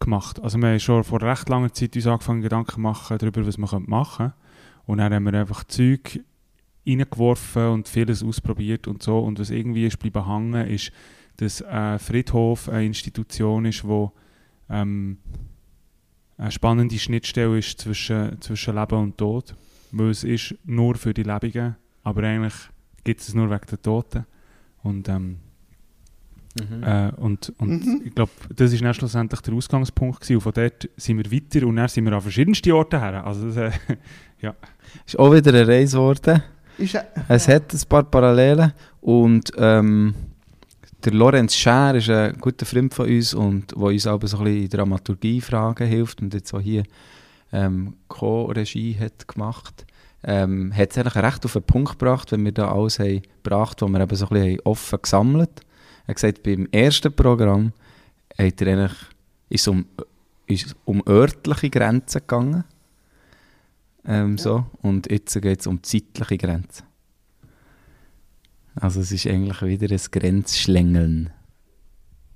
gemacht. 0.00 0.40
Also 0.42 0.58
wir 0.58 0.68
haben 0.68 0.80
schon 0.80 1.04
vor 1.04 1.22
recht 1.22 1.48
langer 1.48 1.72
Zeit 1.72 1.96
uns 1.96 2.06
angefangen 2.06 2.42
Gedanken 2.42 2.82
machen 2.82 3.18
darüber, 3.18 3.46
was 3.46 3.58
wir 3.58 3.80
machen 3.80 4.16
können. 4.16 4.32
Und 4.86 4.98
dann 4.98 5.12
haben 5.12 5.24
wir 5.24 5.34
einfach 5.34 5.64
Zeug 5.64 6.20
reingeworfen 6.86 7.68
und 7.68 7.88
vieles 7.88 8.22
ausprobiert 8.22 8.86
und 8.86 9.02
so. 9.02 9.18
Und 9.20 9.38
was 9.38 9.50
irgendwie 9.50 9.86
ist 9.86 9.98
bleiben 9.98 10.26
hängen, 10.26 10.66
ist, 10.66 10.92
dass 11.36 11.62
ein 11.62 11.98
Friedhof 11.98 12.68
eine 12.68 12.86
Institution 12.86 13.64
ist, 13.64 13.86
wo 13.86 14.12
ähm, 14.68 15.18
eine 16.36 16.50
spannende 16.50 16.98
Schnittstelle 16.98 17.58
ist 17.58 17.80
zwischen, 17.80 18.40
zwischen 18.40 18.74
Leben 18.74 18.98
und 18.98 19.18
Tod. 19.18 19.56
Weil 19.92 20.10
es 20.10 20.24
ist 20.24 20.56
nur 20.64 20.96
für 20.96 21.14
die 21.14 21.22
Lebenden, 21.22 21.76
aber 22.02 22.22
eigentlich 22.24 22.54
gibt 23.04 23.20
es 23.20 23.34
nur 23.34 23.50
wegen 23.50 23.66
der 23.70 23.80
Toten. 23.80 24.26
Und 24.82 25.08
ähm, 25.08 25.38
Mhm. 26.54 26.82
Äh, 26.84 27.10
und 27.16 27.52
und 27.58 27.84
Mhm. 27.84 28.02
ich 28.04 28.14
glaube, 28.14 28.30
das 28.54 28.72
war 28.72 28.78
dann 28.80 28.94
schlussendlich 28.94 29.40
der 29.40 29.54
Ausgangspunkt. 29.54 30.20
Gewesen. 30.20 30.36
Und 30.36 30.40
von 30.42 30.52
dort 30.52 30.88
sind 30.96 31.18
wir 31.18 31.32
weiter 31.32 31.66
und 31.66 31.76
dann 31.76 31.88
sind 31.88 32.04
wir 32.04 32.12
an 32.12 32.20
verschiedenste 32.20 32.74
Orte 32.74 33.00
her. 33.00 33.26
Also 33.26 33.46
das, 33.48 33.56
äh, 33.56 33.70
Ist 35.06 35.18
auch 35.18 35.32
wieder 35.32 35.52
eine 35.52 35.66
Reise 35.66 35.96
geworden. 35.96 36.42
Ist, 36.78 36.94
äh, 36.94 37.02
Es 37.28 37.48
hat 37.48 37.72
ein 37.72 37.80
paar 37.88 38.04
Parallelen 38.04 38.72
und 39.00 39.50
ähm, 39.56 40.14
der 41.04 41.12
Lorenz 41.12 41.54
Scher 41.56 41.94
ist 41.94 42.08
ein 42.10 42.36
guter 42.38 42.64
Freund 42.66 42.94
von 42.94 43.08
uns 43.08 43.34
und 43.34 43.72
der 43.72 43.78
uns 43.78 44.06
aber 44.06 44.26
so 44.26 44.38
ein 44.38 44.44
bisschen 44.44 44.62
in 44.62 44.68
Dramaturgie-Fragen 44.70 45.86
hilft 45.88 46.22
und 46.22 46.32
jetzt 46.34 46.52
auch 46.54 46.60
hier 46.60 46.84
ähm, 47.52 47.94
Co-Regie 48.08 48.96
hat 48.98 49.26
gemacht. 49.28 49.86
Ähm, 50.26 50.72
hat 50.74 50.90
es 50.92 50.98
eigentlich 50.98 51.22
recht 51.22 51.44
auf 51.44 51.52
den 51.52 51.62
Punkt 51.62 51.98
gebracht, 51.98 52.32
wenn 52.32 52.44
wir 52.44 52.52
da 52.52 52.72
alles 52.72 52.98
haben 52.98 53.22
gebracht, 53.42 53.82
was 53.82 53.90
wir 53.90 54.00
eben 54.00 54.16
so 54.16 54.26
ein 54.26 54.30
bisschen 54.34 54.60
offen 54.64 54.98
gesammelt 55.02 55.60
Er 56.06 56.08
hat 56.08 56.16
gesagt, 56.16 56.42
beim 56.42 56.68
ersten 56.70 57.14
Programm 57.14 57.72
hat 58.38 58.60
er 58.60 58.66
eigentlich, 58.68 58.92
ist 59.48 59.62
es 59.62 59.68
um, 59.68 59.86
ist 60.46 60.76
um 60.84 61.02
örtliche 61.08 61.70
Grenzen 61.70 62.20
gegangen. 62.20 62.64
Ähm, 64.06 64.36
Ja. 64.36 64.42
so. 64.42 64.66
Und 64.82 65.10
jetzt 65.10 65.40
geht 65.40 65.60
es 65.60 65.66
um 65.66 65.82
zeitliche 65.82 66.36
Grenzen. 66.38 66.84
Also 68.76 69.00
es 69.00 69.12
ist 69.12 69.26
eigentlich 69.26 69.62
wieder 69.62 69.94
ein 69.94 70.00
Grenzschlängeln. 70.10 71.30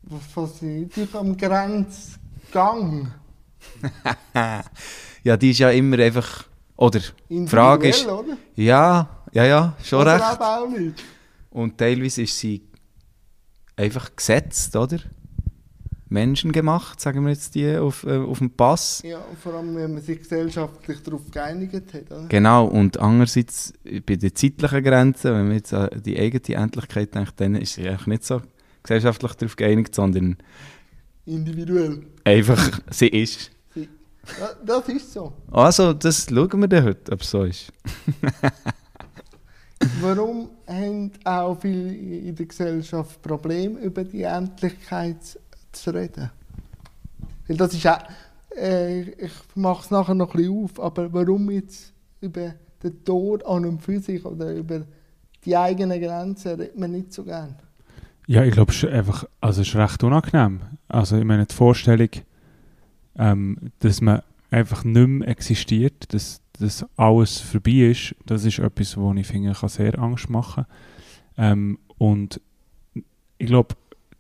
was 0.03 0.25
fasziniert 0.29 0.97
dich 0.97 1.15
am 1.15 1.37
Grenzgang? 1.37 3.13
ja, 5.25 5.37
die 5.37 5.51
ist 5.51 5.59
ja 5.59 5.71
immer 5.71 5.99
einfach... 5.99 6.45
Oder, 6.77 7.01
Frage 7.49 7.89
ist- 7.89 8.07
oder? 8.07 8.37
ja, 8.55 9.09
ja, 9.33 9.45
ja, 9.45 9.77
schon 9.83 10.01
Oder 10.01 10.15
recht. 10.15 10.41
auch 10.41 10.69
nicht. 10.71 11.03
Und 11.51 11.77
teilweise 11.77 12.23
ist 12.23 12.39
sie 12.39 12.63
einfach 13.79 14.15
gesetzt, 14.15 14.77
oder? 14.77 14.99
Menschengemacht, 16.11 17.01
sagen 17.01 17.23
wir 17.25 17.33
jetzt 17.33 17.55
die, 17.55 17.77
auf, 17.77 18.05
äh, 18.05 18.17
auf 18.17 18.39
dem 18.39 18.51
Pass. 18.51 19.03
Ja, 19.05 19.21
vor 19.43 19.55
allem, 19.55 19.77
wenn 19.77 19.93
man 19.93 20.03
sich 20.03 20.19
gesellschaftlich 20.21 21.03
darauf 21.03 21.31
geeinigt 21.31 21.75
hat. 21.75 22.11
Oder? 22.11 22.27
Genau, 22.29 22.67
und 22.67 22.99
andererseits 22.99 23.75
bei 23.85 24.17
den 24.17 24.35
zeitlichen 24.35 24.83
Grenzen, 24.83 25.35
wenn 25.35 25.49
man 25.49 25.57
jetzt 25.57 25.75
an 25.75 25.91
die 26.03 26.19
eigene 26.19 26.57
Endlichkeit 26.57 27.15
denkt, 27.15 27.35
dann 27.37 27.55
ist 27.57 27.75
sie 27.75 27.87
eigentlich 27.87 28.07
nicht 28.07 28.25
so 28.25 28.41
gesellschaftlich 28.83 29.33
darauf 29.35 29.57
geeinigt, 29.57 29.95
sondern 29.95 30.39
Individuell. 31.27 32.07
einfach, 32.25 32.81
sie 32.91 33.09
ist. 33.09 33.51
Ja, 33.75 34.49
das 34.65 34.89
ist 34.89 35.13
so. 35.13 35.33
Also, 35.51 35.93
das 35.93 36.27
schauen 36.29 36.61
wir 36.61 36.69
dann 36.69 36.85
heute, 36.85 37.13
ob 37.13 37.21
es 37.21 37.31
so 37.31 37.45
ist. 37.45 37.71
Warum 40.01 40.51
haben 40.67 41.13
auch 41.25 41.61
viele 41.61 41.93
in 41.93 42.35
der 42.35 42.47
Gesellschaft 42.47 43.23
Probleme, 43.23 43.79
über 43.81 44.05
die 44.05 44.23
Endlichkeit 44.23 45.39
zu 45.73 45.91
reden? 45.91 46.31
Weil 47.47 47.57
das 47.57 47.75
ist 47.75 47.87
auch, 47.87 47.99
äh, 48.57 49.03
ich 49.03 49.33
mache 49.55 49.85
es 49.85 49.91
nachher 49.91 50.15
noch 50.15 50.35
ein 50.35 50.49
auf, 50.49 50.81
aber 50.81 51.13
warum 51.13 51.51
jetzt 51.51 51.93
über 52.21 52.55
den 52.83 53.05
Tod 53.05 53.45
an 53.47 53.67
und 53.67 53.83
für 53.83 54.01
sich 54.01 54.25
oder 54.25 54.53
über 54.53 54.83
die 55.45 55.57
eigenen 55.57 56.01
Grenzen 56.01 56.61
redet 56.61 56.79
man 56.79 56.93
nicht 56.93 57.13
so 57.13 57.25
gern? 57.25 57.55
Ja, 58.27 58.45
ich 58.45 58.53
glaube, 58.53 58.73
es 58.73 58.83
ist 58.83 58.93
einfach, 58.93 59.25
also 59.41 59.63
ist 59.63 59.75
recht 59.75 60.05
unangenehm. 60.05 60.61
Also 60.87 61.17
ich 61.17 61.25
meine, 61.25 61.47
die 61.47 61.55
Vorstellung, 61.55 62.11
ähm, 63.17 63.57
dass 63.79 64.01
man 64.01 64.23
einfach 64.51 64.85
nicht 64.85 65.09
mehr 65.09 65.29
existiert, 65.29 66.13
dass, 66.13 66.43
dass 66.59 66.85
alles 66.97 67.41
vorbei 67.41 67.91
ist, 67.91 68.15
das 68.27 68.45
ist 68.45 68.59
etwas, 68.59 68.97
wo 68.97 69.13
ich 69.15 69.27
finde, 69.27 69.53
kann 69.53 69.69
sehr 69.69 69.99
Angst 69.99 70.29
machen 70.29 70.67
ähm, 71.37 71.79
Und 71.99 72.41
ich 73.39 73.47
glaube, 73.47 73.75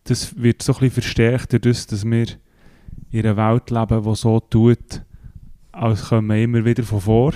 das 0.04 0.36
wird 0.40 0.62
so 0.62 0.72
ein 0.72 0.78
bisschen 0.80 1.02
verstärkt 1.02 1.52
dadurch, 1.52 1.86
dass 1.86 2.04
wir 2.04 2.26
in 3.10 3.26
einer 3.26 3.36
Welt 3.36 3.70
leben, 3.70 4.02
die 4.02 4.14
so 4.14 4.40
tut, 4.40 5.02
als 5.72 6.08
kommen 6.08 6.28
wir 6.28 6.42
immer 6.42 6.64
wieder 6.64 6.82
von 6.82 7.00
vor 7.00 7.32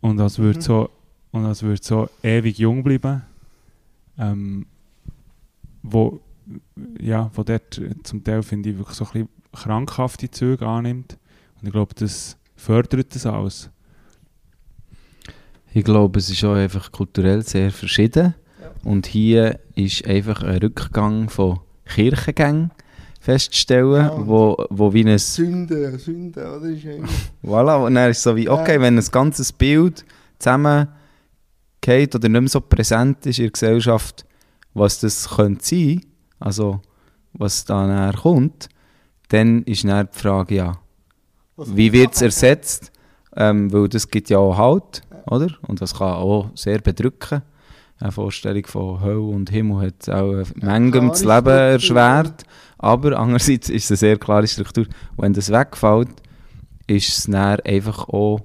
und 0.00 0.20
als 0.20 0.38
würde 0.38 0.58
Mhm. 0.58 0.62
so, 0.62 0.90
und 1.32 1.44
als 1.44 1.62
würde 1.62 1.82
so 1.82 2.08
ewig 2.22 2.58
jung 2.58 2.82
bleiben. 2.82 3.22
Ähm, 4.18 4.66
wo, 5.82 6.20
ja, 7.00 7.30
wo 7.34 7.42
dort 7.42 7.80
zum 8.02 8.22
Teil, 8.24 8.42
finde 8.42 8.70
ich, 8.70 8.78
wirklich 8.78 8.96
so 8.96 9.04
ein 9.06 9.12
bisschen 9.12 9.28
krankhafte 9.52 10.30
Züge 10.30 10.66
annimmt. 10.66 11.18
Und 11.60 11.66
ich 11.66 11.72
glaube, 11.72 11.94
das 11.94 12.36
fördert 12.60 13.14
das 13.14 13.26
alles. 13.26 13.70
Ich 15.72 15.84
glaube, 15.84 16.18
es 16.18 16.28
ist 16.30 16.44
auch 16.44 16.54
einfach 16.54 16.90
kulturell 16.92 17.42
sehr 17.42 17.70
verschieden. 17.70 18.34
Ja. 18.60 18.70
Und 18.84 19.06
hier 19.06 19.60
ist 19.76 20.04
einfach 20.06 20.42
ein 20.42 20.58
Rückgang 20.58 21.28
von 21.30 21.60
Kirchengängen 21.86 22.70
festzustellen, 23.20 24.04
Ja, 24.06 24.26
wo, 24.26 24.56
wo 24.70 24.92
wie 24.92 25.04
ein... 25.08 25.18
Sünde, 25.18 25.98
Sünde, 25.98 26.56
oder? 26.56 26.66
Ist 26.70 26.82
ja 26.84 26.92
immer- 26.92 27.08
Voilà, 27.44 27.84
und 27.86 27.94
dann 27.94 28.10
ist 28.10 28.18
es 28.18 28.22
so 28.24 28.34
wie, 28.34 28.48
okay, 28.48 28.74
Ja. 28.76 28.80
wenn 28.80 28.98
ein 28.98 29.04
ganzes 29.12 29.52
Bild 29.52 30.04
zusammengeht 30.38 32.14
oder 32.14 32.28
nicht 32.28 32.40
mehr 32.40 32.48
so 32.48 32.60
präsent 32.60 33.26
ist 33.26 33.38
in 33.38 33.44
der 33.44 33.52
Gesellschaft, 33.52 34.24
was 34.74 35.00
das 35.00 35.28
könnte 35.28 35.64
sein, 35.64 36.00
also 36.38 36.80
was 37.34 37.64
da 37.66 37.86
näher 37.86 38.14
kommt, 38.20 38.68
dann 39.28 39.62
ist 39.64 39.84
dann 39.84 40.08
die 40.12 40.18
Frage, 40.18 40.54
ja, 40.56 40.79
wie 41.56 41.92
wird 41.92 42.14
es 42.14 42.22
ersetzt? 42.22 42.92
Ähm, 43.36 43.72
weil 43.72 43.88
das 43.88 44.08
gibt 44.08 44.30
ja 44.30 44.38
auch 44.38 44.56
Halt, 44.56 45.02
oder? 45.26 45.48
Und 45.66 45.80
das 45.80 45.94
kann 45.94 46.14
auch 46.14 46.50
sehr 46.54 46.80
bedrücken. 46.80 47.42
Eine 47.98 48.12
Vorstellung 48.12 48.66
von 48.66 49.00
Hölle 49.00 49.20
und 49.20 49.50
Himmel 49.50 49.86
hat 49.86 50.08
auch 50.08 50.32
äh, 50.32 50.44
manchem 50.56 51.08
das 51.08 51.22
Leben 51.22 51.48
erschwert. 51.48 52.44
Aber 52.78 53.18
andererseits 53.18 53.68
ist 53.68 53.84
es 53.84 53.90
eine 53.90 53.96
sehr 53.98 54.18
klare 54.18 54.48
Struktur. 54.48 54.86
Wenn 55.16 55.34
das 55.34 55.52
wegfällt, 55.52 56.08
ist 56.86 57.18
es 57.18 57.24
dann 57.24 57.60
einfach 57.60 58.08
auch 58.08 58.40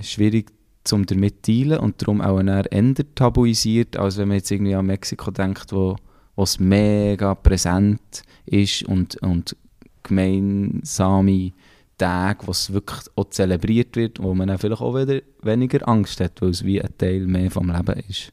schwierig 0.00 0.50
zum 0.82 1.04
damit 1.04 1.44
zu 1.44 1.52
dealen 1.52 1.78
und 1.78 2.00
darum 2.00 2.22
auch 2.22 2.40
eher 2.40 2.94
tabuisiert, 3.14 3.98
als 3.98 4.16
wenn 4.16 4.28
man 4.28 4.38
jetzt 4.38 4.50
irgendwie 4.50 4.74
an 4.74 4.86
Mexiko 4.86 5.30
denkt, 5.30 5.72
wo 5.72 5.96
wo 6.40 6.44
es 6.44 6.58
mega 6.58 7.34
präsent 7.34 8.22
ist 8.46 8.84
und, 8.84 9.16
und 9.16 9.56
gemeinsame 10.02 11.52
Tage, 11.98 12.46
wo 12.46 12.50
es 12.52 12.72
wirklich 12.72 13.00
auch 13.16 13.28
zelebriert 13.30 13.96
wird, 13.96 14.22
wo 14.22 14.34
man 14.34 14.48
dann 14.48 14.58
vielleicht 14.58 14.80
auch 14.80 14.94
wieder 14.94 15.20
weniger 15.42 15.86
Angst 15.86 16.20
hat, 16.20 16.40
weil 16.40 16.50
es 16.50 16.64
wie 16.64 16.80
ein 16.80 16.96
Teil 16.96 17.26
mehr 17.26 17.50
vom 17.50 17.70
Leben 17.70 18.00
ist, 18.08 18.32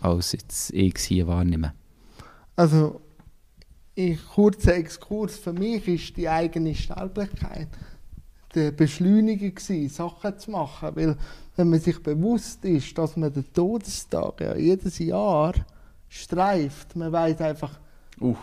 als 0.00 0.32
jetzt 0.32 0.72
ich 0.72 0.94
es 0.96 1.04
hier 1.04 1.26
wahrnehme. 1.26 1.72
Also, 2.56 3.00
ein 3.96 4.18
kurzer 4.34 4.74
Exkurs. 4.74 5.38
Für 5.38 5.52
mich 5.52 5.86
ist 5.86 6.16
die 6.16 6.28
eigene 6.28 6.74
Sterblichkeit 6.74 7.68
der 8.54 8.72
Beschleuniger 8.72 9.50
gewesen, 9.50 9.88
Sachen 9.88 10.38
zu 10.38 10.50
machen. 10.50 10.90
Weil, 10.94 11.16
wenn 11.56 11.70
man 11.70 11.80
sich 11.80 12.02
bewusst 12.02 12.64
ist, 12.64 12.96
dass 12.98 13.16
man 13.16 13.32
den 13.32 13.52
Todestag 13.52 14.40
ja 14.40 14.56
jedes 14.56 14.98
Jahr 14.98 15.54
streift, 16.08 16.96
man 16.96 17.12
weiß 17.12 17.40
einfach 17.40 17.78
Uff, 18.18 18.38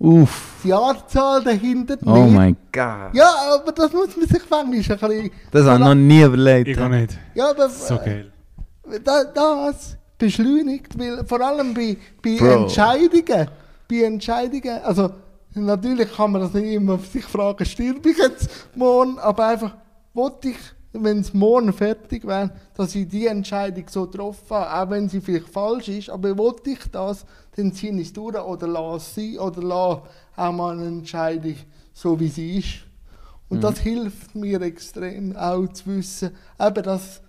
die 0.00 0.68
Jahrzahl 0.68 1.42
dahinter 1.42 1.94
nicht. 1.96 2.06
oh 2.06 2.26
mein 2.26 2.56
Gott. 2.72 3.14
Ja, 3.14 3.30
aber 3.54 3.72
das 3.72 3.92
muss 3.92 4.16
man 4.16 4.26
sich 4.28 4.42
manchmal 4.48 4.62
ein 4.66 4.70
bisschen... 4.70 5.30
Das 5.50 5.64
habe 5.66 5.78
ich 5.80 5.84
noch 5.86 5.94
nie 5.94 6.22
überlegt. 6.22 6.68
Ich 6.68 6.78
auch 6.80 6.88
nicht. 6.88 7.18
Ja, 7.34 7.50
aber 7.50 7.68
So 7.68 7.96
geil. 7.96 8.32
da, 9.04 9.24
das 9.24 9.96
beschleunigt, 10.16 10.98
weil 10.98 11.24
vor 11.26 11.40
allem 11.40 11.74
bei, 11.74 11.96
bei 12.22 12.36
Bro. 12.38 12.62
Entscheidungen, 12.62 13.48
bei 13.90 14.02
Entscheidungen, 14.02 14.82
also 14.84 15.10
natürlich 15.54 16.12
kann 16.14 16.32
man 16.32 16.42
das 16.42 16.52
nicht 16.54 16.72
immer 16.74 16.98
sich 16.98 17.24
fragen, 17.24 17.64
stirb 17.64 18.04
ich 18.06 18.18
jetzt 18.18 18.48
morgen, 18.76 19.18
aber 19.18 19.46
einfach, 19.48 19.74
wollte 20.14 20.50
ich, 20.50 20.56
wenn 20.92 21.20
es 21.20 21.34
morgen 21.34 21.72
fertig 21.72 22.26
wäre, 22.26 22.50
dass 22.76 22.94
ich 22.94 23.08
die 23.08 23.26
Entscheidung 23.26 23.84
so 23.88 24.06
getroffen 24.06 24.50
habe, 24.50 24.74
auch 24.86 24.90
wenn 24.90 25.08
sie 25.08 25.20
vielleicht 25.20 25.48
falsch 25.48 25.88
ist, 25.88 26.10
aber 26.10 26.36
wollte 26.38 26.70
ich 26.70 26.80
das, 26.90 27.24
dann 27.58 27.72
ziehe 27.72 27.92
ich 27.94 28.08
es 28.08 28.12
durch 28.12 28.36
oder 28.36 28.68
lasse 28.68 29.14
sie 29.20 29.38
oder 29.38 29.62
lasse 29.62 30.02
auch 30.36 30.52
mal 30.52 30.76
eine 30.76 30.86
Entscheidung 30.86 31.56
so, 31.92 32.18
wie 32.20 32.28
sie 32.28 32.58
ist. 32.58 32.84
Und 33.48 33.58
Mhm. 33.58 33.62
das 33.62 33.78
hilft 33.80 34.34
mir 34.34 34.60
extrem 34.62 35.34
auch 35.36 35.66
zu 35.68 35.86
wissen, 35.86 36.30
eben, 36.60 36.82
dass 36.84 37.20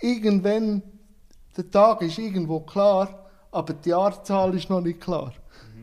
irgendwann 0.00 0.82
der 1.56 1.70
Tag 1.70 2.02
ist 2.02 2.18
irgendwo 2.18 2.60
klar, 2.60 3.26
aber 3.52 3.74
die 3.74 3.90
Jahrzahl 3.90 4.54
ist 4.54 4.68
noch 4.68 4.80
nicht 4.80 5.00
klar. 5.00 5.32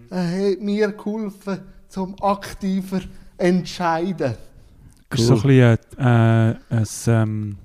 Das 0.10 0.19
hat 0.27 0.60
mir 0.62 0.91
geholfen, 0.91 1.60
zum 1.88 2.15
aktiver 2.22 3.01
entscheiden. 3.38 4.36
Das 5.10 5.19
ist 5.19 5.27
so 5.27 5.36
ein 5.36 5.41
bisschen 5.41 5.77
äh, 5.98 6.55
ein, 6.69 6.88
ähm, 7.07 7.57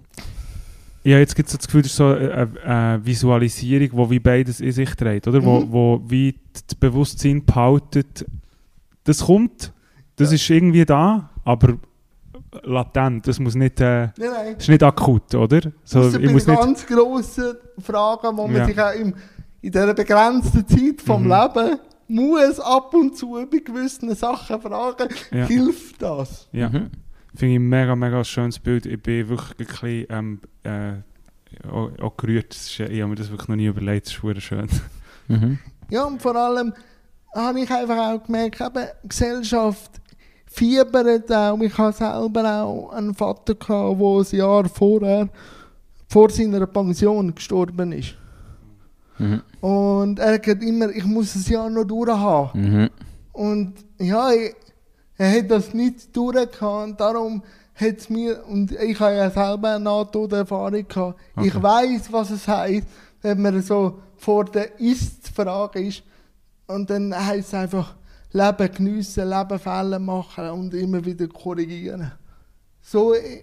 ja, 1.05 1.19
jetzt 1.19 1.35
gibt 1.37 1.49
es 1.49 1.57
das 1.57 1.67
Gefühl, 1.67 1.83
das 1.83 1.90
ist 1.93 1.97
so 1.97 2.07
eine, 2.07 2.49
eine 2.64 3.05
Visualisierung, 3.07 3.90
die 4.05 4.11
wie 4.11 4.19
beides 4.21 4.61
in 4.61 4.73
sich 4.73 4.90
trägt, 4.95 5.26
oder? 5.28 5.43
Wo, 5.45 5.61
Mhm. 5.61 5.73
wo 5.73 6.02
wie 6.07 6.35
das 6.52 6.75
Bewusstsein 6.75 7.45
behaltet, 7.45 8.26
das 9.05 9.21
kommt, 9.25 9.73
das 10.17 10.31
Ja. 10.31 10.35
ist 10.35 10.50
irgendwie 10.50 10.85
da, 10.85 11.31
aber 11.45 11.78
latent, 12.62 13.26
das 13.28 13.38
muss 13.38 13.55
nicht, 13.55 13.81
äh, 13.81 13.85
Nein, 13.85 14.12
nein. 14.19 14.55
das 14.55 14.64
ist 14.64 14.69
nicht 14.69 14.83
akut, 14.83 15.35
oder? 15.35 15.61
So, 15.85 16.09
ich 16.09 16.14
bei 16.26 16.33
muss 16.33 16.47
nicht, 16.47 16.61
ganz 16.61 16.87
grossen 16.87 17.55
Fragen, 17.78 18.37
wo 18.37 18.47
man 18.47 18.57
Ja. 18.57 18.64
sich 18.67 18.81
auch 18.81 18.93
im, 18.95 19.14
in 19.61 19.73
dieser 19.73 19.95
begrenzten 19.95 20.67
Zeit 20.67 21.00
vom 21.05 21.25
Mhm. 21.25 21.31
Leben 21.33 21.78
muss 22.11 22.59
ab 22.61 22.95
und 22.95 23.17
zu 23.17 23.33
bei 23.50 23.59
gewissen 23.59 24.14
Sachen 24.14 24.61
fragen, 24.61 25.09
Ja. 25.31 25.45
hilft 25.47 26.00
das? 26.00 26.49
Ja. 26.52 26.69
Mhm. 26.71 26.90
Finde 27.38 27.54
ich 27.54 27.61
ein 27.61 27.68
mega, 27.68 27.95
mega 27.95 28.25
schönes 28.25 28.59
Bild. 28.59 28.85
Ich 28.85 29.00
bin 29.00 29.28
wirklich 29.28 29.50
ein 29.50 29.57
bisschen 29.64 30.07
ähm, 30.11 30.40
äh, 30.64 31.68
auch, 31.71 31.90
auch 32.02 32.16
gerührt. 32.16 32.52
Ist, 32.52 32.80
ich 32.80 33.00
habe 33.00 33.07
mir 33.07 33.14
das 33.14 33.30
wirklich 33.30 33.47
noch 33.47 33.54
nie 33.54 33.66
überlegt. 33.66 34.07
Das 34.07 34.37
ist 34.37 34.42
schön. 34.42 34.68
Mhm. 35.28 35.59
Ja, 35.88 36.02
und 36.02 36.21
vor 36.21 36.35
allem 36.35 36.75
habe 37.33 37.61
ich 37.61 37.71
einfach 37.71 37.97
auch 37.97 38.25
gemerkt, 38.25 38.61
eben, 38.61 38.87
die 39.04 39.09
Gesellschaft 39.09 40.00
fiebert 40.47 41.30
auch. 41.30 41.61
Ich 41.61 41.78
habe 41.78 41.92
selber 41.92 42.62
auch 42.64 42.90
einen 42.90 43.14
Vater 43.14 43.54
gehabt, 43.54 44.00
der 44.00 44.09
ein 44.09 44.37
Jahr 44.37 44.68
vorher, 44.68 45.28
vor 46.09 46.30
seiner 46.30 46.66
Pension 46.66 47.33
gestorben 47.33 47.92
ist. 47.92 48.16
Mhm. 49.16 49.42
Und 49.61 50.18
er 50.18 50.33
hat 50.33 50.47
immer, 50.47 50.90
ich 50.90 51.04
muss 51.04 51.37
ein 51.37 51.52
Jahr 51.52 51.71
noch 51.71 51.85
durchhaben. 51.85 52.61
Mhm. 52.61 52.90
Und 53.33 53.75
ja, 54.00 54.28
ich, 54.33 54.57
er 55.19 55.39
hat 55.39 55.51
das 55.51 55.75
nicht 55.75 56.17
durchgehabt 56.17 56.63
und 56.89 57.01
darum 57.01 57.43
hat 57.75 57.99
es 57.99 58.09
mir, 58.09 58.45
und 58.47 58.73
ich 58.73 58.99
habe 58.99 59.15
ja 59.17 59.31
selber 59.31 59.75
eine 59.75 59.85
Nahtoderfahrung 59.85 60.87
gehabt, 60.89 61.21
ich 61.43 61.55
Okay. 61.55 61.63
weiß, 61.63 62.13
was 62.13 62.31
es 62.31 62.49
heisst, 62.49 62.87
wenn 63.23 63.41
man 63.43 63.61
so 63.63 63.99
vor 64.17 64.45
der 64.47 64.81
Ist-Frage 64.81 65.81
ist 65.87 66.03
und 66.67 66.89
dann 66.91 67.15
heisst 67.15 67.49
es 67.49 67.55
einfach, 67.55 67.95
Leben 68.33 68.73
geniessen, 68.75 69.29
Leben 69.29 69.59
Fehler 69.59 69.99
machen 69.99 70.51
und 70.51 70.75
immer 70.75 71.05
wieder 71.05 71.27
korrigieren. 71.29 72.13
So 72.83 73.15
äh, 73.15 73.43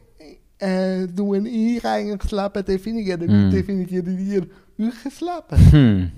äh, 0.60 1.08
tue 1.08 1.48
ich 1.48 1.84
eigentlich 1.86 2.22
das 2.22 2.32
Leben 2.32 2.66
definieren. 2.66 3.22
Wie 3.22 3.28
Mm. 3.28 3.52
definiert 3.52 3.92
ihr 3.92 4.44
euch 4.80 5.22
Leben? 5.22 5.72
Hm. 5.72 6.12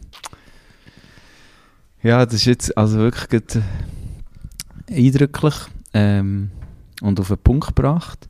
Ja, 2.04 2.26
das 2.26 2.36
ist 2.36 2.46
jetzt 2.46 2.78
also 2.78 2.98
wirklich 2.98 3.30
gut, 3.30 3.56
äh, 3.56 3.62
eindrücklich 4.90 5.56
ähm, 5.94 6.52
und 7.02 7.20
auf 7.20 7.28
den 7.28 7.38
Punkt 7.38 7.68
gebracht. 7.68 8.28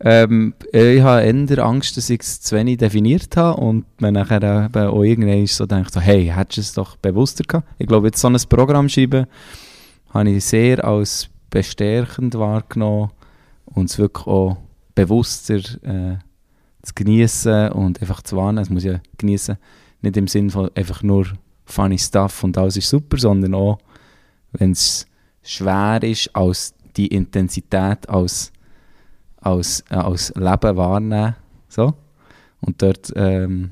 Ähm, 0.00 0.54
ich 0.72 1.02
habe 1.02 1.22
eher 1.22 1.64
Angst, 1.64 1.96
dass 1.96 2.08
ich 2.08 2.20
es 2.20 2.40
zu 2.40 2.54
wenig 2.54 2.78
definiert 2.78 3.36
habe 3.36 3.60
und 3.60 3.84
man 4.00 4.14
nachher 4.14 4.66
eben 4.66 4.86
auch 4.86 5.02
irgendwann 5.02 5.46
so 5.46 5.66
denkt, 5.66 5.92
so, 5.92 6.00
hey, 6.00 6.26
hättest 6.26 6.56
du 6.56 6.60
es 6.60 6.72
doch 6.74 6.96
bewusster 6.96 7.42
gehabt? 7.42 7.68
Ich 7.78 7.88
glaube, 7.88 8.06
jetzt 8.08 8.20
so 8.20 8.28
ein 8.28 8.36
Programm 8.48 8.88
schreiben, 8.88 9.26
habe 10.10 10.30
ich 10.30 10.44
sehr 10.44 10.84
als 10.84 11.28
bestärkend 11.50 12.36
wahrgenommen 12.38 13.10
und 13.64 13.90
es 13.90 13.98
wirklich 13.98 14.26
auch 14.26 14.58
bewusster 14.94 15.56
äh, 15.56 16.18
zu 16.82 16.94
genießen 16.94 17.72
und 17.72 18.00
einfach 18.00 18.22
zu 18.22 18.36
warnen. 18.36 18.58
Es 18.58 18.70
muss 18.70 18.84
ja 18.84 19.00
genießen 19.16 19.56
nicht 20.02 20.16
im 20.16 20.28
Sinn 20.28 20.50
von 20.50 20.70
einfach 20.76 21.02
nur 21.02 21.26
funny 21.64 21.98
stuff 21.98 22.44
und 22.44 22.56
alles 22.56 22.76
ist 22.76 22.88
super, 22.88 23.18
sondern 23.18 23.54
auch, 23.54 23.78
wenn 24.52 24.70
es 24.70 25.07
schwer 25.48 26.02
ist, 26.02 26.34
als 26.36 26.74
die 26.96 27.06
Intensität 27.06 28.08
als, 28.08 28.52
als, 29.40 29.82
äh, 29.88 29.94
als 29.94 30.32
Leben 30.34 30.76
wahrnehmen. 30.76 31.36
So. 31.68 31.94
Und 32.60 32.82
dort 32.82 33.12
ähm, 33.16 33.70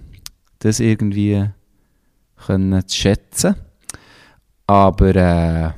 das 0.60 0.80
irgendwie 0.80 1.44
können 2.46 2.86
zu 2.86 2.96
schätzen. 2.96 3.56
Aber 4.66 5.14
äh, 5.14 5.70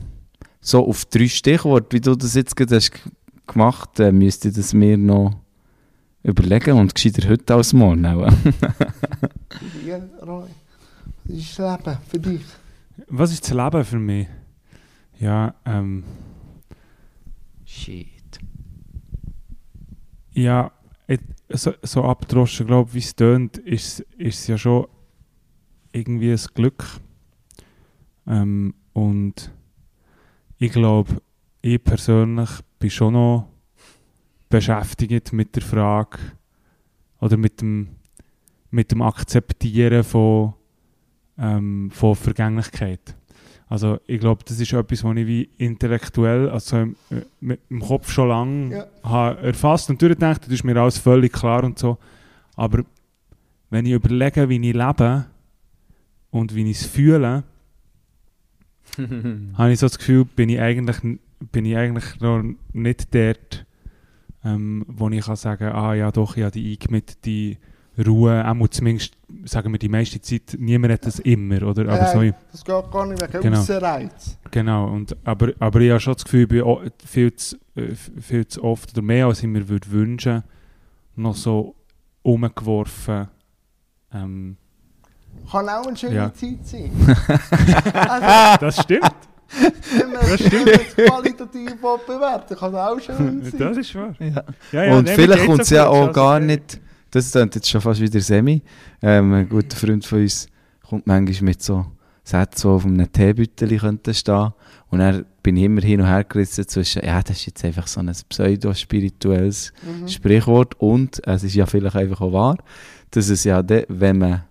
so 0.60 0.86
auf 0.86 1.04
drei 1.06 1.28
Stichworte, 1.28 1.96
wie 1.96 2.00
du 2.00 2.14
das 2.14 2.34
jetzt 2.34 2.54
gerade 2.54 2.76
hast 2.76 2.92
gemacht, 3.46 3.98
äh, 3.98 4.12
müsste 4.12 4.48
ich 4.48 4.54
das 4.54 4.72
mir 4.72 4.96
noch 4.96 5.34
überlegen 6.22 6.78
und 6.78 6.94
gescheiter 6.94 7.28
heute 7.28 7.54
als 7.54 7.72
morgen. 7.72 8.02
Dich, 8.02 9.92
Roy? 10.26 10.44
Was 11.24 11.36
ist 11.36 11.58
das 11.58 11.78
Leben 11.84 11.98
für 12.08 12.18
dich? 12.18 12.44
Was 13.08 13.32
ist 13.32 13.44
das 13.44 13.54
Leben 13.54 13.84
für 13.84 13.98
mich? 13.98 14.28
Ja, 15.18 15.54
ähm, 15.64 16.04
Shit. 17.64 18.38
ja 20.32 20.72
so, 21.50 21.72
so 21.82 22.04
abgedroschen, 22.04 22.66
glaube 22.66 22.88
ich, 22.90 22.94
wie 22.94 22.98
es 22.98 23.16
tönt, 23.16 23.58
ist 23.58 24.00
ist 24.18 24.40
es 24.40 24.46
ja 24.46 24.58
schon 24.58 24.86
irgendwie 25.92 26.32
ein 26.32 26.46
Glück. 26.54 26.84
Ähm, 28.26 28.74
und 28.92 29.50
ich 30.58 30.72
glaube, 30.72 31.22
ich 31.62 31.82
persönlich 31.82 32.50
bin 32.78 32.90
schon 32.90 33.14
noch 33.14 33.48
beschäftigt 34.48 35.32
mit 35.32 35.56
der 35.56 35.62
Frage 35.62 36.18
oder 37.20 37.36
mit 37.36 37.60
dem, 37.60 37.88
mit 38.70 38.92
dem 38.92 39.02
Akzeptieren 39.02 40.04
von, 40.04 40.54
ähm, 41.38 41.90
von 41.90 42.14
Vergänglichkeit. 42.14 43.16
Also 43.68 43.98
ich 44.06 44.18
glaube, 44.18 44.42
das 44.46 44.58
ist 44.60 44.72
etwas, 44.72 45.04
was 45.04 45.16
ich 45.16 45.26
wie 45.26 45.48
intellektuell, 45.58 46.48
also 46.48 46.78
im, 46.78 46.96
äh, 47.10 47.22
mit 47.40 47.60
dem 47.70 47.80
Kopf 47.80 48.10
schon 48.10 48.28
lange 48.28 48.76
Ja. 48.78 48.86
habe 49.02 49.40
erfasst 49.42 49.90
und 49.90 50.00
durchgedacht, 50.00 50.44
das 50.44 50.52
ist 50.52 50.64
mir 50.64 50.76
alles 50.76 50.98
völlig 50.98 51.32
klar 51.32 51.64
und 51.64 51.78
so. 51.78 51.98
Aber 52.56 52.82
wenn 53.70 53.84
ich 53.84 53.92
überlege, 53.92 54.48
wie 54.48 54.56
ich 54.56 54.74
lebe 54.74 55.26
und 56.30 56.54
wie 56.54 56.70
ich 56.70 56.80
es 56.80 56.86
fühle, 56.86 57.44
habe 59.54 59.72
ich 59.72 59.78
so 59.78 59.86
das 59.86 59.98
Gefühl, 59.98 60.24
bin 60.24 60.48
ich 60.48 60.60
eigentlich, 60.60 60.96
bin 61.52 61.64
ich 61.66 61.76
eigentlich 61.76 62.20
noch 62.20 62.42
nicht 62.72 63.14
dort, 63.14 63.66
ähm, 64.44 64.84
wo 64.88 65.10
ich 65.10 65.24
kann 65.26 65.36
sagen 65.36 65.72
ah 65.72 65.94
ja 65.94 66.10
doch, 66.10 66.36
ich 66.36 66.42
habe 66.42 66.52
die 66.52 66.72
eingemittet, 66.72 67.18
die 67.26 67.58
Ruhe, 68.06 68.44
auch 68.46 68.68
zumindest, 68.68 69.14
sagen 69.44 69.72
wir, 69.72 69.78
die 69.78 69.88
meiste 69.88 70.20
Zeit, 70.20 70.56
niemand 70.58 70.92
hat 70.94 71.06
das 71.06 71.18
immer, 71.18 71.62
oder? 71.62 71.88
Aber 71.92 72.06
so, 72.08 72.18
Nein, 72.18 72.34
das 72.52 72.64
geht 72.64 72.90
gar 72.90 73.06
nicht 73.06 73.20
wegen 73.22 73.42
Genau. 73.42 73.58
Aussenreiz. 73.58 74.38
Genau, 74.50 74.86
und, 74.88 75.16
aber, 75.24 75.52
aber 75.58 75.80
ich 75.80 75.90
habe 75.90 76.00
schon 76.00 76.14
das 76.14 76.24
Gefühl, 76.24 76.42
ich 76.42 76.48
bin 76.48 76.90
viel 77.04 77.34
zu, 77.34 77.56
äh, 77.74 77.94
viel 78.20 78.46
zu 78.46 78.62
oft 78.62 78.92
oder 78.92 79.02
mehr 79.02 79.26
als 79.26 79.40
ich 79.40 79.48
mir 79.48 79.68
würde 79.68 79.90
wünschen, 79.90 80.42
noch 81.16 81.34
so 81.34 81.74
umgeworfen. 82.22 83.28
Ähm, 84.12 84.56
Kann 85.50 85.68
auch 85.68 85.86
eine 85.86 85.96
schöne 85.96 86.14
Ja. 86.14 86.32
Zeit 86.32 86.64
sein. 86.66 86.90
also, 87.94 88.60
das 88.60 88.82
stimmt, 88.82 89.12
wenn 89.96 90.12
man 90.12 90.22
man 90.22 90.34
es 90.34 90.94
qualitativ 90.94 91.76
bewerten 92.06 92.56
kann 92.56 92.74
auch 92.74 93.00
schön 93.00 93.42
sein. 93.42 93.52
das 93.58 93.76
ist 93.78 93.94
wahr. 93.94 94.14
Ja. 94.18 94.44
Ja, 94.72 94.84
ja, 94.84 94.98
und 94.98 95.08
vielleicht 95.08 95.46
kommt 95.46 95.62
es 95.62 95.70
ja 95.70 95.86
auch 95.86 96.00
also 96.08 96.12
gar 96.12 96.36
okay. 96.36 96.46
nicht, 96.46 96.80
das 97.10 97.32
klingt 97.32 97.54
jetzt 97.54 97.68
schon 97.68 97.80
fast 97.80 98.00
wieder 98.00 98.20
Semi. 98.20 98.62
Ähm, 99.02 99.32
ein 99.32 99.48
guter 99.48 99.76
Freund 99.76 100.04
von 100.04 100.20
uns 100.20 100.48
kommt 100.88 101.06
manchmal 101.06 101.50
mit 101.50 101.62
so 101.62 101.86
Sätzen, 102.24 102.68
die 102.68 102.74
auf 102.74 102.84
einem 102.84 103.10
Teebüttel 103.10 103.78
könnten 103.78 104.14
stehen. 104.14 104.52
Und 104.90 104.98
dann 104.98 105.24
bin 105.42 105.56
ich 105.56 105.64
immer 105.64 105.80
hin 105.80 106.00
und 106.00 106.06
her 106.06 106.24
gerissen 106.24 106.68
zwischen, 106.68 107.04
ja, 107.04 107.22
das 107.22 107.38
ist 107.38 107.46
jetzt 107.46 107.64
einfach 107.64 107.86
so 107.86 108.00
ein 108.00 108.12
pseudo-spirituelles 108.28 109.72
Mhm. 109.82 110.08
Sprichwort 110.08 110.74
und 110.78 111.26
es 111.26 111.44
ist 111.44 111.54
ja 111.54 111.66
vielleicht 111.66 111.96
einfach 111.96 112.20
auch 112.20 112.32
wahr, 112.32 112.58
dass 113.10 113.28
es 113.30 113.44
ja, 113.44 113.62
de, 113.62 113.86
wenn, 113.88 114.18
man, 114.18 114.44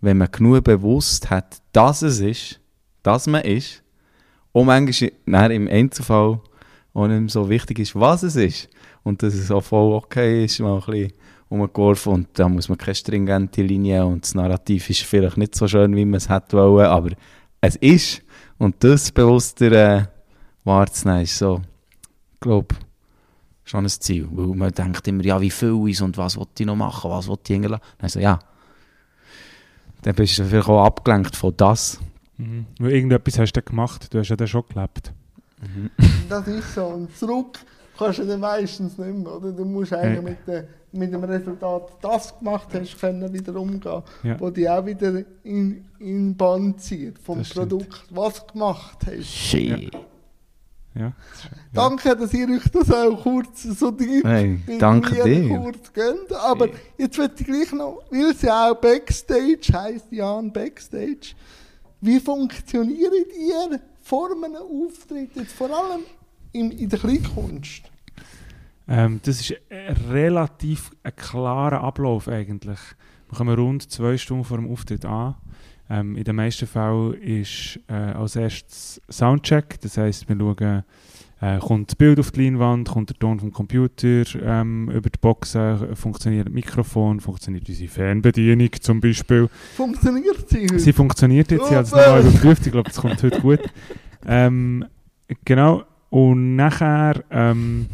wenn 0.00 0.18
man 0.18 0.28
genug 0.30 0.64
bewusst 0.64 1.30
hat, 1.30 1.58
dass 1.72 2.02
es 2.02 2.20
ist, 2.20 2.60
dass 3.02 3.26
man 3.26 3.42
ist, 3.42 3.82
und 4.52 4.66
manchmal 4.66 5.50
im 5.50 5.66
Einzelfall 5.66 6.40
auch 6.94 7.08
nicht 7.08 7.32
so 7.32 7.48
wichtig 7.50 7.80
ist, 7.80 7.96
was 7.96 8.22
es 8.22 8.36
ist. 8.36 8.68
Und 9.02 9.22
dass 9.22 9.34
es 9.34 9.50
auch 9.50 9.64
voll 9.64 9.94
okay 9.94 10.44
ist, 10.44 10.60
mal 10.60 10.76
ein 10.76 10.80
bisschen 10.80 11.12
umgeworfen 11.48 12.12
und 12.12 12.28
da 12.34 12.48
muss 12.48 12.68
man 12.68 12.78
keine 12.78 12.94
stringente 12.94 13.62
Linie 13.62 14.04
und 14.06 14.24
das 14.24 14.34
Narrativ 14.34 14.90
ist 14.90 15.02
vielleicht 15.02 15.36
nicht 15.36 15.54
so 15.54 15.68
schön, 15.68 15.94
wie 15.94 16.04
man 16.04 16.14
es 16.14 16.28
hätte 16.28 16.56
wollen, 16.56 16.86
aber 16.86 17.10
es 17.60 17.76
ist 17.76 18.22
und 18.58 18.82
das 18.82 19.12
bewusster 19.12 19.72
äh, 19.72 20.04
wahrzunehmen 20.64 21.22
ist 21.22 21.38
so, 21.38 21.60
ich 22.32 22.40
glaube, 22.40 22.74
schon 23.64 23.84
ein 23.84 23.88
Ziel, 23.88 24.28
weil 24.30 24.56
man 24.56 24.72
denkt 24.72 25.06
immer, 25.08 25.24
ja, 25.24 25.40
wie 25.40 25.50
viel 25.50 25.88
ist 25.88 26.02
und 26.02 26.16
was 26.18 26.36
wollte 26.36 26.62
ich 26.62 26.66
noch 26.66 26.76
machen, 26.76 27.10
was 27.10 27.26
wollte 27.28 27.52
ich 27.52 27.54
hingelassen. 27.54 27.84
Also 27.98 28.20
ja, 28.20 28.38
dann 30.02 30.14
bist 30.14 30.38
du 30.38 30.44
vielleicht 30.44 30.68
auch 30.68 30.84
abgelenkt 30.84 31.34
von 31.34 31.54
das. 31.56 31.98
Mhm. 32.36 32.66
Weil 32.78 32.92
irgendetwas 32.92 33.38
hast 33.38 33.52
du 33.52 33.60
dann 33.60 33.64
gemacht, 33.64 34.12
du 34.12 34.18
hast 34.18 34.28
ja 34.28 34.36
dann 34.36 34.48
schon 34.48 34.64
gelebt. 34.68 35.12
Das 36.28 36.46
ist 36.46 36.74
so. 36.74 36.84
Und 36.84 37.16
zurück 37.16 37.58
kannst 37.98 38.18
du 38.18 38.24
dann 38.26 38.40
meistens 38.40 38.96
nicht 38.98 39.14
mehr. 39.14 39.36
Oder? 39.36 39.52
Du 39.52 39.64
musst 39.64 39.92
eigentlich 39.92 40.16
Ja. 40.16 40.22
mit, 40.22 40.46
de, 40.46 40.64
mit 40.92 41.12
dem 41.12 41.24
Resultat, 41.24 41.88
das 42.02 42.32
du 42.32 42.38
gemacht 42.44 42.68
hast, 42.72 43.00
können 43.00 43.32
wieder 43.32 43.56
umgehen. 43.56 44.02
Ja. 44.22 44.40
Wo 44.40 44.50
dich 44.50 44.68
auch 44.68 44.84
wieder 44.86 45.22
in, 45.42 45.84
in 45.98 46.36
Band 46.36 46.80
zieht 46.80 47.18
vom 47.18 47.38
Das 47.38 47.48
stimmt. 47.48 47.68
Produkt, 47.70 48.04
was 48.10 48.46
du 48.46 48.52
gemacht 48.52 48.98
hast. 49.06 49.24
Shit. 49.26 49.90
Ja. 50.96 51.12
Danke, 51.72 52.14
dass 52.14 52.32
ihr 52.32 52.48
euch 52.48 52.68
das 52.70 52.88
auch 52.92 53.20
kurz 53.20 53.64
so 53.64 53.90
tief 53.90 54.22
Hey, 54.22 54.60
mit 54.64 54.80
danke 54.80 55.12
mir 55.14 55.24
dir. 55.24 55.58
kurz 55.58 55.92
gönnt. 55.92 56.32
Aber 56.32 56.68
jetzt 56.96 57.18
wird 57.18 57.40
ich 57.40 57.46
gleich 57.46 57.72
noch, 57.72 58.02
weil 58.12 58.30
es 58.30 58.42
ja 58.42 58.70
auch 58.70 58.76
Backstage 58.76 59.58
heisst, 59.72 60.12
Jan 60.12 60.52
Backstage. 60.52 61.34
Wie 62.00 62.20
funktioniert 62.20 63.10
ihr 63.36 63.80
vor 64.02 64.30
einem 64.36 64.54
Auftritt, 64.54 65.34
jetzt 65.34 65.52
vor 65.54 65.70
allem 65.70 66.02
in, 66.54 66.70
in 66.70 66.88
der 66.88 66.98
Kleinkunst? 66.98 67.90
Ähm, 68.88 69.20
das 69.24 69.40
ist 69.40 69.54
ein 69.70 69.96
relativ 70.10 70.90
ein 71.02 71.14
klarer 71.16 71.82
Ablauf 71.82 72.28
eigentlich. 72.28 72.78
Wir 73.28 73.38
kommen 73.38 73.54
rund 73.54 73.90
zwei 73.90 74.16
Stunden 74.16 74.44
vor 74.44 74.58
dem 74.58 74.70
Auftritt 74.70 75.04
an. 75.04 75.34
Ähm, 75.90 76.16
in 76.16 76.24
den 76.24 76.36
meisten 76.36 76.66
Fällen 76.66 77.14
ist 77.14 77.78
äh, 77.88 77.92
als 77.92 78.36
erstes 78.36 79.00
Soundcheck, 79.10 79.80
das 79.80 79.98
heisst, 79.98 80.28
wir 80.28 80.36
schauen, 80.36 80.84
äh, 81.40 81.58
kommt 81.58 81.90
das 81.90 81.96
Bild 81.96 82.18
auf 82.18 82.30
die 82.30 82.44
Leinwand, 82.44 82.88
kommt 82.88 83.10
der 83.10 83.18
Ton 83.18 83.38
vom 83.38 83.52
Computer 83.52 84.24
ähm, 84.42 84.88
über 84.88 85.10
die 85.10 85.18
Boxen, 85.20 85.94
funktioniert 85.94 86.46
das 86.46 86.54
Mikrofon, 86.54 87.20
funktioniert 87.20 87.68
unsere 87.68 87.90
Fernbedienung 87.90 88.70
zum 88.80 89.00
Beispiel. 89.00 89.48
Funktioniert 89.76 90.48
sie 90.48 90.62
heute? 90.62 90.78
Sie 90.78 90.92
funktioniert 90.92 91.50
jetzt, 91.50 91.66
ich 91.66 91.76
habe 91.76 91.82
es 91.82 91.90
nochmal 91.90 92.20
überprüft, 92.20 92.66
ich 92.66 92.72
glaube, 92.72 92.90
es 92.90 92.96
kommt 92.96 93.22
heute 93.22 93.40
gut. 93.40 93.60
Ähm, 94.26 94.86
genau, 95.44 95.82
und 96.14 96.54
nachher, 96.54 97.24
ähm, 97.32 97.86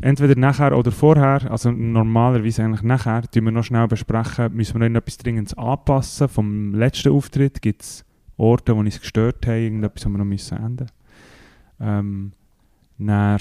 entweder 0.00 0.40
nachher 0.40 0.74
oder 0.74 0.90
vorher, 0.90 1.50
also 1.50 1.70
normalerweise 1.70 2.64
eigentlich 2.64 2.82
nachher, 2.82 3.30
tun 3.30 3.44
wir 3.44 3.52
noch 3.52 3.62
schnell 3.62 3.86
besprechen, 3.88 4.54
müssen 4.54 4.72
wir 4.72 4.78
noch 4.78 4.84
irgendetwas 4.84 5.18
Dringendes 5.18 5.52
anpassen. 5.58 6.28
Vom 6.30 6.72
letzten 6.74 7.12
Auftritt 7.12 7.60
gibt 7.60 7.82
es 7.82 8.06
Orte, 8.38 8.74
wo 8.74 8.80
uns 8.80 8.98
gestört 8.98 9.46
haben, 9.46 9.62
irgendetwas, 9.62 10.06
was 10.06 10.12
wir 10.12 10.16
noch 10.18 10.24
müssen 10.24 10.56
ändern 10.56 10.90
ähm, 11.78 12.32
dann, 12.96 13.38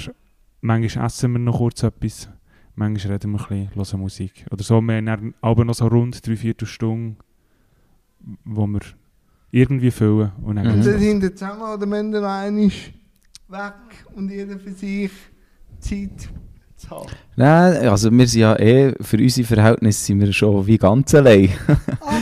Manchmal 0.60 1.06
essen 1.06 1.32
wir 1.32 1.40
noch 1.40 1.60
kurz 1.60 1.82
etwas, 1.84 2.28
manchmal 2.76 3.14
reden 3.14 3.32
wir 3.32 3.40
ein 3.50 3.70
bisschen, 3.70 3.76
hören 3.76 4.00
Musik. 4.02 4.46
Oder 4.52 4.64
so, 4.66 4.82
wir 4.82 4.96
haben 4.98 5.06
dann 5.06 5.34
aber 5.40 5.64
noch 5.64 5.76
so 5.76 5.88
rund 5.88 6.28
drei, 6.28 6.36
vier 6.36 6.56
Stunden, 6.64 7.16
wo 8.44 8.68
wir 8.68 8.82
irgendwie 9.52 9.92
füllen. 9.92 10.34
Und 10.42 10.58
dann 10.58 10.68
Mhm. 10.68 10.84
Los. 10.84 11.00
sind 11.00 11.22
wir 11.22 11.34
zusammen 11.34 11.62
oder 11.62 11.90
wenn 11.90 12.12
der 12.12 12.30
eine 12.30 12.66
ist 12.66 12.92
weg 13.48 13.74
und 14.16 14.30
jeder 14.32 14.58
für 14.60 14.72
sich 14.72 15.12
Zeit 15.80 16.30
zu 16.76 16.90
haben. 16.90 17.10
Nein, 17.36 17.88
also 17.88 18.12
wir 18.12 18.28
sind 18.28 18.42
ja 18.42 18.56
eh, 18.58 18.94
für 19.02 19.18
unsere 19.18 19.48
Verhältnisse 19.48 20.06
sind 20.06 20.20
wir 20.20 20.34
schon 20.34 20.66
wie 20.68 20.78
ganz 20.78 21.14
allein. 21.14 21.50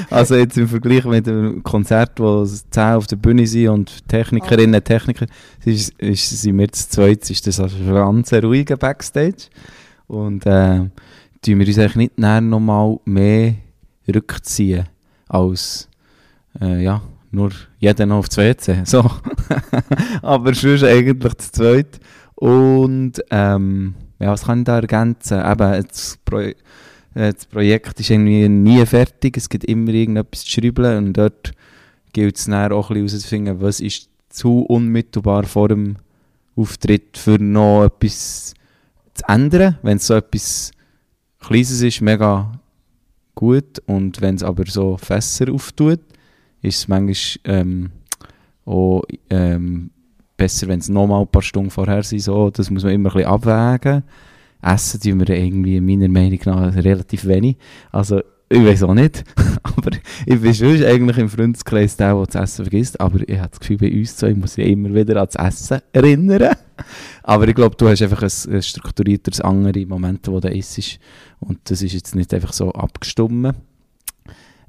Also 0.09 0.35
jetzt 0.35 0.57
im 0.57 0.67
Vergleich 0.67 1.05
mit 1.05 1.25
dem 1.25 1.63
Konzert, 1.63 2.19
wo 2.19 2.45
10 2.45 2.83
auf 2.93 3.07
der 3.07 3.15
Bühne 3.15 3.47
sind 3.47 3.69
und 3.69 4.07
Technikerinnen 4.07 4.75
und 4.75 4.85
Techniker, 4.85 5.25
ist, 5.65 5.93
ist, 5.99 6.41
sind 6.41 6.59
wir 6.59 6.71
zu 6.71 6.87
zweit, 6.87 7.27
ist 7.29 7.47
das 7.47 7.59
also 7.59 7.77
schon 7.77 7.93
ganz 7.95 8.31
ein 8.31 8.43
ruhiger 8.43 8.77
Backstage. 8.77 9.49
Und 10.07 10.45
äh, 10.45 10.89
tun 11.41 11.59
wir 11.59 11.67
uns 11.67 11.79
eigentlich 11.79 11.95
nicht 11.95 12.17
näher 12.19 12.41
nochmal 12.41 12.99
mehr 13.05 13.55
rückziehen, 14.07 14.87
als 15.27 15.89
äh, 16.61 16.83
ja, 16.83 17.01
nur 17.33 17.51
jeder 17.79 18.05
noch 18.05 18.19
aufs 18.19 18.37
WC. 18.37 18.83
So. 18.85 19.09
Aber 20.21 20.53
sonst 20.53 20.83
eigentlich 20.83 21.33
zu 21.37 21.51
zweit. 21.51 21.99
Und 22.35 23.23
ähm, 23.31 23.95
ja, 24.19 24.31
was 24.31 24.45
kann 24.45 24.59
ich 24.59 24.65
da 24.65 24.79
ergänzen? 24.79 25.39
Eben, 25.39 25.85
das, 25.87 26.19
Pro 26.23 26.39
äh, 26.39 26.53
das 27.13 27.45
Projekt 27.45 27.99
ist 27.99 28.09
irgendwie 28.09 28.47
nie 28.49 28.85
fertig, 28.85 29.37
es 29.37 29.49
gibt 29.49 29.65
immer 29.65 29.91
irgendetwas 29.91 30.45
zu 30.45 30.51
schreiben 30.51 30.97
und 30.97 31.13
dort 31.13 31.51
gilt 32.11 32.37
es 32.37 32.45
dann 32.45 32.71
auch 32.71 32.89
herauszufinden, 32.89 33.61
was 33.61 33.79
ist 33.79 34.09
zu 34.29 34.61
unmittelbar 34.61 35.43
vor 35.43 35.69
dem 35.69 35.97
Auftritt 36.55 37.17
für 37.17 37.39
noch 37.39 37.85
etwas 37.85 38.53
zu 39.13 39.23
ändern. 39.27 39.77
Wenn 39.81 39.97
es 39.97 40.07
so 40.07 40.15
etwas 40.15 40.71
Kleines 41.39 41.81
ist, 41.81 42.01
mega 42.01 42.59
gut 43.35 43.79
und 43.85 44.21
wenn 44.21 44.35
es 44.35 44.43
aber 44.43 44.65
so 44.65 44.97
Fässer 44.97 45.51
auftut, 45.51 45.99
ist 46.63 46.77
es 46.79 46.87
manchmal 46.87 47.15
ähm, 47.43 47.91
auch 48.65 49.03
ähm, 49.29 49.91
besser, 50.37 50.67
wenn 50.67 50.79
es 50.79 50.89
nochmal 50.89 51.21
ein 51.21 51.27
paar 51.27 51.41
Stunden 51.41 51.69
vorher 51.69 52.03
sind. 52.03 52.21
So. 52.21 52.49
Das 52.49 52.69
muss 52.69 52.83
man 52.83 52.93
immer 52.93 53.09
ein 53.09 53.13
bisschen 53.13 53.29
abwägen. 53.29 54.03
Essen 54.61 55.01
tun 55.01 55.19
wir 55.19 55.29
irgendwie 55.29 55.81
meiner 55.81 56.07
Meinung 56.07 56.39
nach 56.45 56.75
relativ 56.75 57.25
wenig. 57.25 57.57
Also, 57.91 58.21
ich 58.49 58.63
weiß 58.63 58.83
auch 58.83 58.93
nicht. 58.93 59.25
aber 59.63 59.91
ich 60.25 60.39
bin 60.39 60.53
schon 60.53 60.83
eigentlich 60.83 61.17
im 61.17 61.29
Freundeskreis 61.29 61.97
der, 61.97 62.15
der 62.15 62.25
das 62.25 62.35
Essen 62.35 62.65
vergisst. 62.65 62.99
Aber 63.01 63.27
ich 63.27 63.37
habe 63.37 63.49
das 63.49 63.59
Gefühl, 63.59 63.77
bei 63.77 63.91
uns 63.91 64.15
zwei 64.15 64.33
muss 64.33 64.57
ich 64.57 64.67
immer 64.67 64.93
wieder 64.93 65.21
an 65.21 65.27
das 65.31 65.35
Essen 65.35 65.79
erinnern. 65.91 66.55
aber 67.23 67.47
ich 67.47 67.55
glaube, 67.55 67.75
du 67.75 67.89
hast 67.89 68.01
einfach 68.01 68.23
ein, 68.23 68.61
strukturierteres 68.61 69.41
andere 69.41 69.85
Momente, 69.85 70.31
wo 70.31 70.39
du 70.39 70.49
isst. 70.49 70.99
Und 71.41 71.59
das 71.65 71.81
ist 71.81 71.93
jetzt 71.93 72.15
nicht 72.15 72.33
einfach 72.33 72.53
so 72.53 72.71
abgestimmt. 72.71 73.55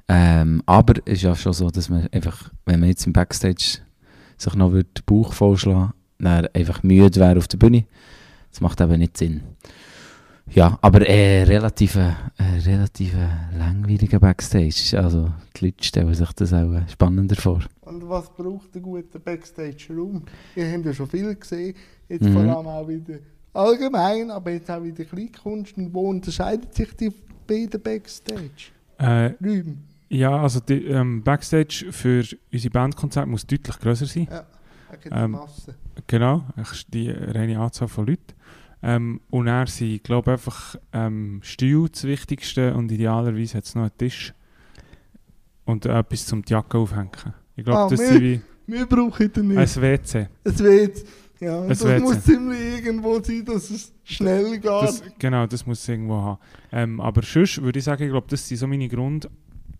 Ähm, 0.07 0.61
aber 0.65 0.93
es 1.05 1.13
ist 1.13 1.21
ja 1.23 1.35
schon 1.35 1.53
so, 1.53 1.69
dass 1.69 1.89
man 1.89 2.07
einfach, 2.11 2.51
wenn 2.65 2.79
man 2.79 2.89
jetzt 2.89 3.07
im 3.07 3.13
Backstage 3.13 3.79
sich 4.37 4.55
noch 4.55 4.71
würde 4.71 4.89
den 4.95 5.03
Bauch 5.05 5.33
vollschlagen 5.33 5.93
dann 6.17 6.47
einfach 6.53 6.81
müde 6.83 7.19
wäre 7.19 7.37
auf 7.37 7.47
der 7.47 7.57
Bühne. 7.57 7.85
Das 8.51 8.61
macht 8.61 8.79
eben 8.81 8.99
nicht 8.99 9.17
Sinn. 9.17 9.41
Ja, 10.49 10.77
aber 10.81 11.07
äh, 11.09 11.43
relativ, 11.43 11.95
äh, 11.95 12.13
relativ 12.65 13.13
langweiliger 13.57 14.19
Backstage. 14.19 14.93
Also 14.95 15.31
die 15.57 15.65
Leute 15.65 15.83
stellen 15.83 16.13
sich 16.13 16.31
das 16.33 16.53
auch 16.53 16.71
äh, 16.71 16.87
spannender 16.87 17.35
vor. 17.35 17.61
Und 17.81 18.07
was 18.07 18.29
braucht 18.29 18.75
ein 18.75 18.81
guter 18.83 19.19
Backstage-Raum? 19.19 20.23
Wir 20.53 20.71
haben 20.71 20.83
ja 20.83 20.93
schon 20.93 21.07
viel 21.07 21.35
gesehen, 21.35 21.75
jetzt 22.07 22.23
Mhm. 22.23 22.33
vor 22.33 22.41
allem 22.43 22.67
auch 22.67 22.87
wieder 22.87 23.19
allgemein, 23.53 24.29
aber 24.31 24.51
jetzt 24.51 24.69
auch 24.69 24.83
wieder 24.83 25.03
Kleinkunst. 25.03 25.77
Und 25.77 25.93
wo 25.93 26.09
unterscheidet 26.09 26.73
sich 26.75 26.95
die 26.95 27.11
beiden 27.47 27.81
Backstage-Räume? 27.81 29.29
Äh, 29.29 29.73
ja, 30.09 30.41
also 30.41 30.59
die, 30.59 30.85
ähm, 30.85 31.23
Backstage 31.23 31.87
für 31.91 32.23
unsere 32.51 32.71
Bandkonzerte 32.71 33.29
muss 33.29 33.45
deutlich 33.45 33.79
grösser 33.79 34.05
sein. 34.05 34.27
Ja, 34.29 34.45
gibt 35.01 35.15
Ähm, 35.15 35.31
Masse. 35.31 35.75
Genau, 36.07 36.43
die 36.93 37.09
reine 37.09 37.59
Anzahl 37.59 37.87
von 37.87 38.05
Leuten. 38.07 38.33
Ähm, 38.83 39.21
und 39.31 39.47
er 39.47 39.65
sind, 39.67 40.03
glaube 40.03 40.31
ich, 40.31 40.33
einfach 40.33 40.75
ähm, 40.93 41.39
Stühle 41.43 41.89
das 41.89 42.03
Wichtigste 42.03 42.73
und 42.75 42.91
idealerweise 42.91 43.57
hat 43.57 43.65
es 43.65 43.73
noch 43.75 43.83
einen 43.83 43.97
Tisch 43.97 44.33
und 45.65 45.85
etwas 45.85 46.25
zum 46.25 46.43
die 46.43 46.53
Jacke 46.53 46.77
aufhängen. 46.77 47.09
Ich 47.55 47.63
glaube, 47.63 47.79
Ah, 47.79 47.89
das 47.89 47.99
wir- 47.99 48.07
sind 48.07 48.21
wie 48.21 48.41
Wir 48.67 48.85
brauchen 48.85 49.31
den 49.33 49.47
nicht. 49.49 49.57
ein 49.57 49.81
WC. 49.81 50.27
Es 50.43 50.59
wird, 50.59 51.03
ja, 51.39 51.61
Ein 51.61 51.69
das 51.69 51.83
WC. 51.83 51.99
muss 51.99 52.23
ziemlich 52.23 52.59
irgendwo 52.85 53.19
sein, 53.21 53.45
dass 53.45 53.69
es 53.71 53.93
schnell 54.03 54.53
geht. 54.53 54.65
Das, 54.65 55.03
genau, 55.19 55.47
das 55.47 55.65
muss 55.65 55.79
es 55.81 55.87
irgendwo 55.89 56.15
haben. 56.15 56.39
Ähm, 56.71 56.99
aber 57.01 57.21
sonst 57.23 57.61
würde 57.61 57.79
ich 57.79 57.85
sagen, 57.85 58.03
ich 58.03 58.09
glaube, 58.09 58.27
das 58.29 58.47
sind 58.47 58.57
so 58.57 58.67
meine 58.67 58.87
Grund... 58.87 59.29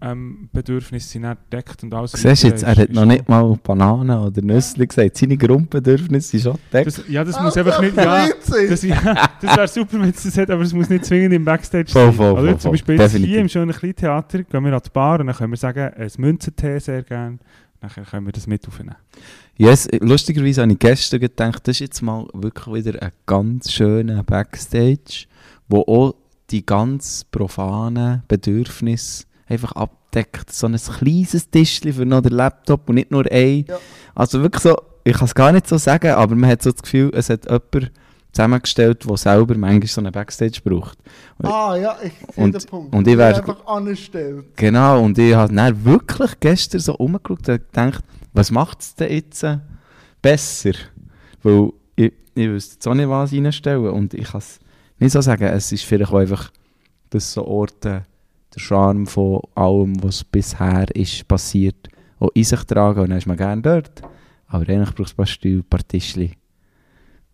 Ähm, 0.01 0.49
Bedürfnisse 0.51 1.07
sind 1.07 1.21
nicht 1.21 1.49
gedeckt 1.49 1.81
und 1.83 1.93
alles. 1.93 2.11
Siehst 2.11 2.43
du 2.43 2.47
jetzt, 2.47 2.63
er 2.63 2.71
hat 2.71 2.77
ist- 2.89 2.91
noch 2.93 3.05
nicht 3.05 3.29
mal 3.29 3.57
Bananen 3.63 4.19
oder 4.19 4.41
Nüsse 4.41 4.85
gesagt. 4.85 5.17
Seine 5.17 5.37
Grundbedürfnisse 5.37 6.31
sind 6.31 6.41
schon 6.41 6.57
gedeckt. 6.69 6.87
Das, 6.87 7.01
ja, 7.07 7.23
das 7.23 7.35
Ah, 7.35 7.43
muss 7.43 7.55
einfach 7.57 7.79
nicht... 7.81 7.95
das 7.97 8.05
Ja, 8.05 8.27
WC. 8.27 8.67
Das, 8.69 8.83
ja, 8.83 9.29
das 9.41 9.55
wäre 9.57 9.67
super, 9.67 9.99
wenn 10.01 10.09
es 10.09 10.23
das 10.23 10.37
hat, 10.37 10.49
aber 10.51 10.63
es 10.63 10.73
muss 10.73 10.89
nicht 10.89 11.05
zwingend 11.05 11.33
im 11.33 11.45
Backstage 11.45 11.89
sein. 11.91 12.11
voll, 12.13 12.31
Oder 12.33 12.41
voll, 12.41 12.49
zum 12.51 12.59
voll. 12.61 12.71
Beispiel 12.71 12.95
jetzt 12.95 13.03
Definitiv. 13.13 13.29
hier 13.31 13.39
im 13.41 13.49
schönen 13.49 13.71
Kleintheater 13.73 14.43
gehen 14.43 14.63
wir 14.65 14.73
an 14.73 14.81
die 14.85 14.89
Bar 14.91 15.19
und 15.21 15.27
dann 15.27 15.35
können 15.35 15.53
wir 15.53 15.57
sagen, 15.57 15.93
ein 15.95 16.11
Münzentee 16.17 16.79
sehr 16.79 17.03
gerne. 17.03 17.39
Dann 17.79 17.89
können 18.05 18.25
wir 18.25 18.33
das 18.33 18.47
mit 18.47 18.67
aufnehmen. 18.67 18.95
Yes, 19.57 19.87
lustigerweise 20.01 20.61
habe 20.63 20.73
ich 20.73 20.79
gestern 20.79 21.21
gedacht, 21.21 21.65
das 21.67 21.77
ist 21.77 21.79
jetzt 21.79 22.01
mal 22.01 22.27
wirklich 22.33 22.85
wieder 22.85 23.01
ein 23.01 23.11
ganz 23.25 23.71
schöner 23.71 24.23
Backstage, 24.23 25.27
wo 25.69 25.81
auch 25.81 26.15
die 26.51 26.65
ganz 26.65 27.23
profanen 27.31 28.23
Bedürfnisse 28.27 29.23
einfach 29.47 29.71
abdeckt. 29.73 30.51
So 30.51 30.67
ein 30.67 30.75
kleines 30.75 31.49
Tischchen 31.49 31.93
für 31.93 32.05
noch 32.05 32.21
den 32.21 32.33
Laptop 32.33 32.87
und 32.89 32.95
nicht 32.95 33.11
nur 33.11 33.25
ein. 33.31 33.65
Ja. 33.67 33.77
Also 34.15 34.41
wirklich 34.41 34.63
so, 34.63 34.75
ich 35.03 35.13
kann 35.15 35.25
es 35.25 35.35
gar 35.35 35.51
nicht 35.51 35.67
so 35.67 35.77
sagen, 35.77 36.11
aber 36.11 36.35
man 36.35 36.49
hat 36.49 36.63
so 36.63 36.71
das 36.71 36.81
Gefühl, 36.81 37.11
es 37.13 37.29
hat 37.29 37.45
jemand 37.45 37.91
zusammengestellt, 38.31 39.07
der 39.07 39.17
selber 39.17 39.55
manchmal 39.55 39.87
so 39.87 40.01
einen 40.01 40.11
Backstage 40.11 40.59
braucht. 40.63 40.97
Ah 41.43 41.75
ja, 41.75 41.95
ich 42.03 42.11
sehe 42.35 42.51
den 42.51 42.61
Punkt. 42.65 42.93
und 42.93 43.07
ich 43.07 43.17
wär- 43.17 43.35
einfach 43.37 43.65
angestellt. 43.65 44.45
Genau, 44.57 45.01
und 45.03 45.17
ich 45.17 45.33
habe 45.33 45.53
dann 45.53 45.85
wirklich 45.85 46.31
gestern 46.39 46.81
so 46.81 46.95
umgeschaut 46.95 47.47
und 47.47 47.71
gedacht, 47.71 48.03
was 48.33 48.51
macht 48.51 48.81
es 48.81 48.95
denn 48.95 49.11
jetzt 49.11 49.45
besser? 50.21 50.73
Weil 51.43 51.69
ich, 51.95 52.11
ich 52.33 52.47
wüsste 52.49 52.73
jetzt 52.75 52.87
auch 52.87 52.93
nicht, 52.93 53.07
was 53.07 53.31
reinstellen 53.31 53.87
und 53.89 54.13
ich 54.13 54.25
kann 54.25 54.39
es 54.39 54.59
nicht 54.99 55.11
so 55.13 55.21
sagen. 55.21 55.43
Es 55.45 55.71
ist 55.71 55.83
vielleicht 55.85 56.11
auch 56.11 56.17
einfach, 56.17 56.51
dass 57.11 57.31
so 57.31 57.45
Orte 57.45 58.03
der 58.55 58.61
Charme 58.61 59.05
von 59.05 59.41
allem, 59.55 60.01
was 60.03 60.23
bisher 60.23 60.85
ist 60.95 61.27
passiert, 61.27 61.89
auch 62.19 62.29
in 62.33 62.43
sich 62.43 62.63
tragen 62.63 63.01
und 63.01 63.09
dann 63.09 63.17
ist 63.17 63.27
man 63.27 63.37
gerne 63.37 63.61
dort. 63.61 64.01
Aber 64.47 64.67
eigentlich 64.69 64.95
braucht 64.95 65.07
es 65.07 65.13
ein 65.13 65.17
paar 65.17 65.25
Stühle, 65.25 65.59
ein 65.59 65.69
paar 65.69 65.87
Tischchen. 65.87 66.35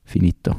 Finito. 0.03 0.55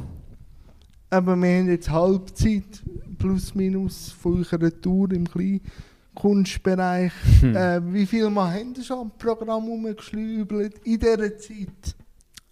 Aber 1.09 1.35
wir 1.35 1.59
haben 1.59 1.69
jetzt 1.69 1.89
Halbzeit, 1.91 2.81
plus 3.19 3.53
minus, 3.53 4.11
von 4.11 4.37
unserer 4.37 4.71
Tour 4.81 5.11
im 5.11 5.27
Kleinkunstbereich. 5.29 7.11
Hm. 7.41 7.55
Äh, 7.55 7.93
wie 7.93 8.05
viel 8.05 8.29
Mal 8.29 8.53
haben 8.59 8.73
Sie 8.73 8.83
schon 8.83 8.99
am 8.99 9.11
Programm 9.17 9.65
rumgeschlübelt 9.65 10.79
in 10.85 10.99
dieser 10.99 11.37
Zeit? 11.37 11.95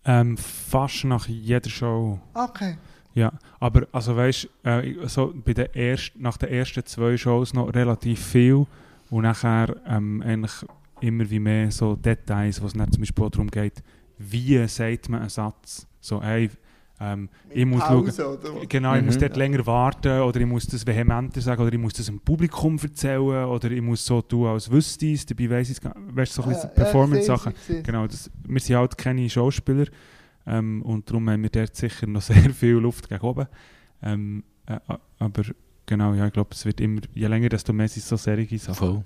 Ähm, 0.05 0.37
fast 0.37 1.05
nach 1.05 1.27
jeder 1.27 1.69
Show. 1.69 2.19
Okay. 2.33 2.77
Ja, 3.13 3.31
aber 3.59 3.87
also 3.91 4.15
weißt 4.15 4.47
äh, 4.63 4.93
so 5.07 5.33
bei 5.43 5.53
der 5.53 5.75
erst, 5.75 6.13
nach 6.17 6.37
den 6.37 6.49
ersten 6.49 6.85
zwei 6.85 7.17
Shows 7.17 7.53
noch 7.53 7.73
relativ 7.73 8.25
viel 8.25 8.65
und 9.09 9.23
nachher 9.23 9.75
ähm, 9.85 10.21
eigentlich 10.25 10.53
immer 11.01 11.29
wie 11.29 11.39
mehr 11.39 11.71
so 11.71 11.95
Details, 11.95 12.61
wo 12.61 12.67
es 12.67 12.73
dann 12.73 12.91
zum 12.91 13.01
Beispiel 13.01 13.25
auch 13.25 13.29
darum 13.29 13.49
geht, 13.49 13.83
wie 14.17 14.65
sagt 14.67 15.09
man 15.09 15.21
einen 15.21 15.29
Satz. 15.29 15.85
So, 15.99 16.21
hey, 16.23 16.49
ähm, 17.01 17.27
ich 17.49 17.65
muss 17.65 17.83
schauen, 17.83 18.05
Pause, 18.05 18.27
oder 18.29 18.55
was? 18.55 18.69
Genau, 18.69 18.95
ich 18.95 19.03
muss 19.03 19.15
Mhm. 19.15 19.19
dort 19.21 19.35
länger 19.35 19.65
warten 19.65 20.21
oder 20.21 20.39
ich 20.39 20.45
muss 20.45 20.67
das 20.67 20.85
vehementer 20.85 21.41
sagen 21.41 21.61
oder 21.63 21.73
ich 21.73 21.79
muss 21.79 21.93
das 21.93 22.05
dem 22.05 22.19
Publikum 22.19 22.77
erzählen 22.81 23.45
oder 23.45 23.71
ich 23.71 23.81
muss 23.81 24.05
so 24.05 24.21
tun, 24.21 24.47
als 24.47 24.69
wüsste 24.71 25.07
ich 25.07 25.13
es, 25.15 25.25
dabei 25.25 25.49
weiss 25.49 25.69
ich 25.69 25.77
es 25.77 25.81
gar 25.81 25.95
Weißt 25.97 26.37
du, 26.37 26.41
so 26.43 26.47
ein 26.47 26.53
bisschen 26.53 26.69
Ja, 26.69 26.75
ja, 26.77 26.83
Performance-Sachen. 26.83 27.53
es. 27.67 27.83
Genau, 27.83 28.05
das, 28.07 28.29
wir 28.47 28.59
sind 28.61 28.75
halt 28.77 28.97
keine 28.97 29.27
Schauspieler 29.29 29.85
ähm, 30.47 30.81
und 30.83 31.09
darum 31.09 31.29
haben 31.29 31.43
wir 31.43 31.49
dort 31.49 31.75
sicher 31.75 32.07
noch 32.07 32.21
sehr 32.31 32.49
viel 32.53 32.75
Luft 32.75 33.09
gegen 33.09 33.21
oben. 33.25 33.47
Ähm, 34.03 34.43
äh, 34.65 34.79
aber 35.19 35.43
genau, 35.85 36.13
ja, 36.13 36.27
ich 36.27 36.33
glaube, 36.33 36.49
es 36.53 36.65
wird 36.65 36.81
immer, 36.81 37.01
je 37.13 37.27
länger, 37.27 37.49
desto 37.49 37.73
mehr 37.73 37.87
sind 37.87 38.03
es 38.03 38.09
so 38.09 38.15
serige 38.17 38.57
Sachen. 38.57 38.75
Voll. 38.75 39.03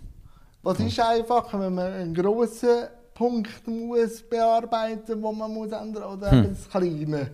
Was 0.63 0.79
ist 0.79 0.99
einfacher, 0.99 1.59
wenn 1.59 1.75
man 1.75 1.91
einen 1.91 2.13
grossen 2.13 2.87
Punkt 3.13 3.67
muss 3.67 4.23
bearbeiten 4.23 5.19
muss, 5.21 5.31
den 5.31 5.37
man 5.39 5.53
muss 5.53 5.71
ändern 5.71 6.03
oder 6.17 6.31
Hm. 6.31 6.39
eben 6.45 6.49
das 6.55 6.69
Kleine? 6.69 7.29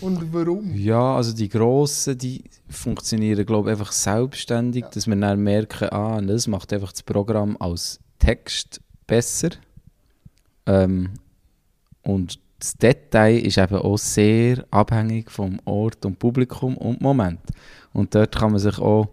Und 0.00 0.32
warum? 0.32 0.72
Ja, 0.74 1.16
also 1.16 1.34
die 1.34 1.48
grossen, 1.48 2.16
die 2.16 2.44
funktionieren, 2.68 3.44
glaube 3.44 3.68
ich, 3.68 3.72
einfach 3.78 3.92
selbstständig, 3.92 4.84
Ja. 4.84 4.88
dass 4.90 5.06
wir 5.06 5.16
dann 5.16 5.40
merken, 5.42 5.88
ah, 5.90 6.20
das 6.20 6.46
macht 6.46 6.72
einfach 6.72 6.92
das 6.92 7.02
Programm 7.02 7.56
als 7.58 7.98
Text 8.18 8.80
besser. 9.06 9.50
Ähm, 10.66 11.10
und 12.02 12.38
das 12.60 12.74
Detail 12.74 13.38
ist 13.38 13.58
eben 13.58 13.76
auch 13.76 13.98
sehr 13.98 14.64
abhängig 14.70 15.30
vom 15.30 15.58
Ort 15.64 16.04
und 16.04 16.18
Publikum 16.18 16.76
und 16.76 17.00
Moment. 17.00 17.40
Und 17.92 18.14
dort 18.14 18.36
kann 18.36 18.52
man 18.52 18.60
sich 18.60 18.78
auch 18.78 19.08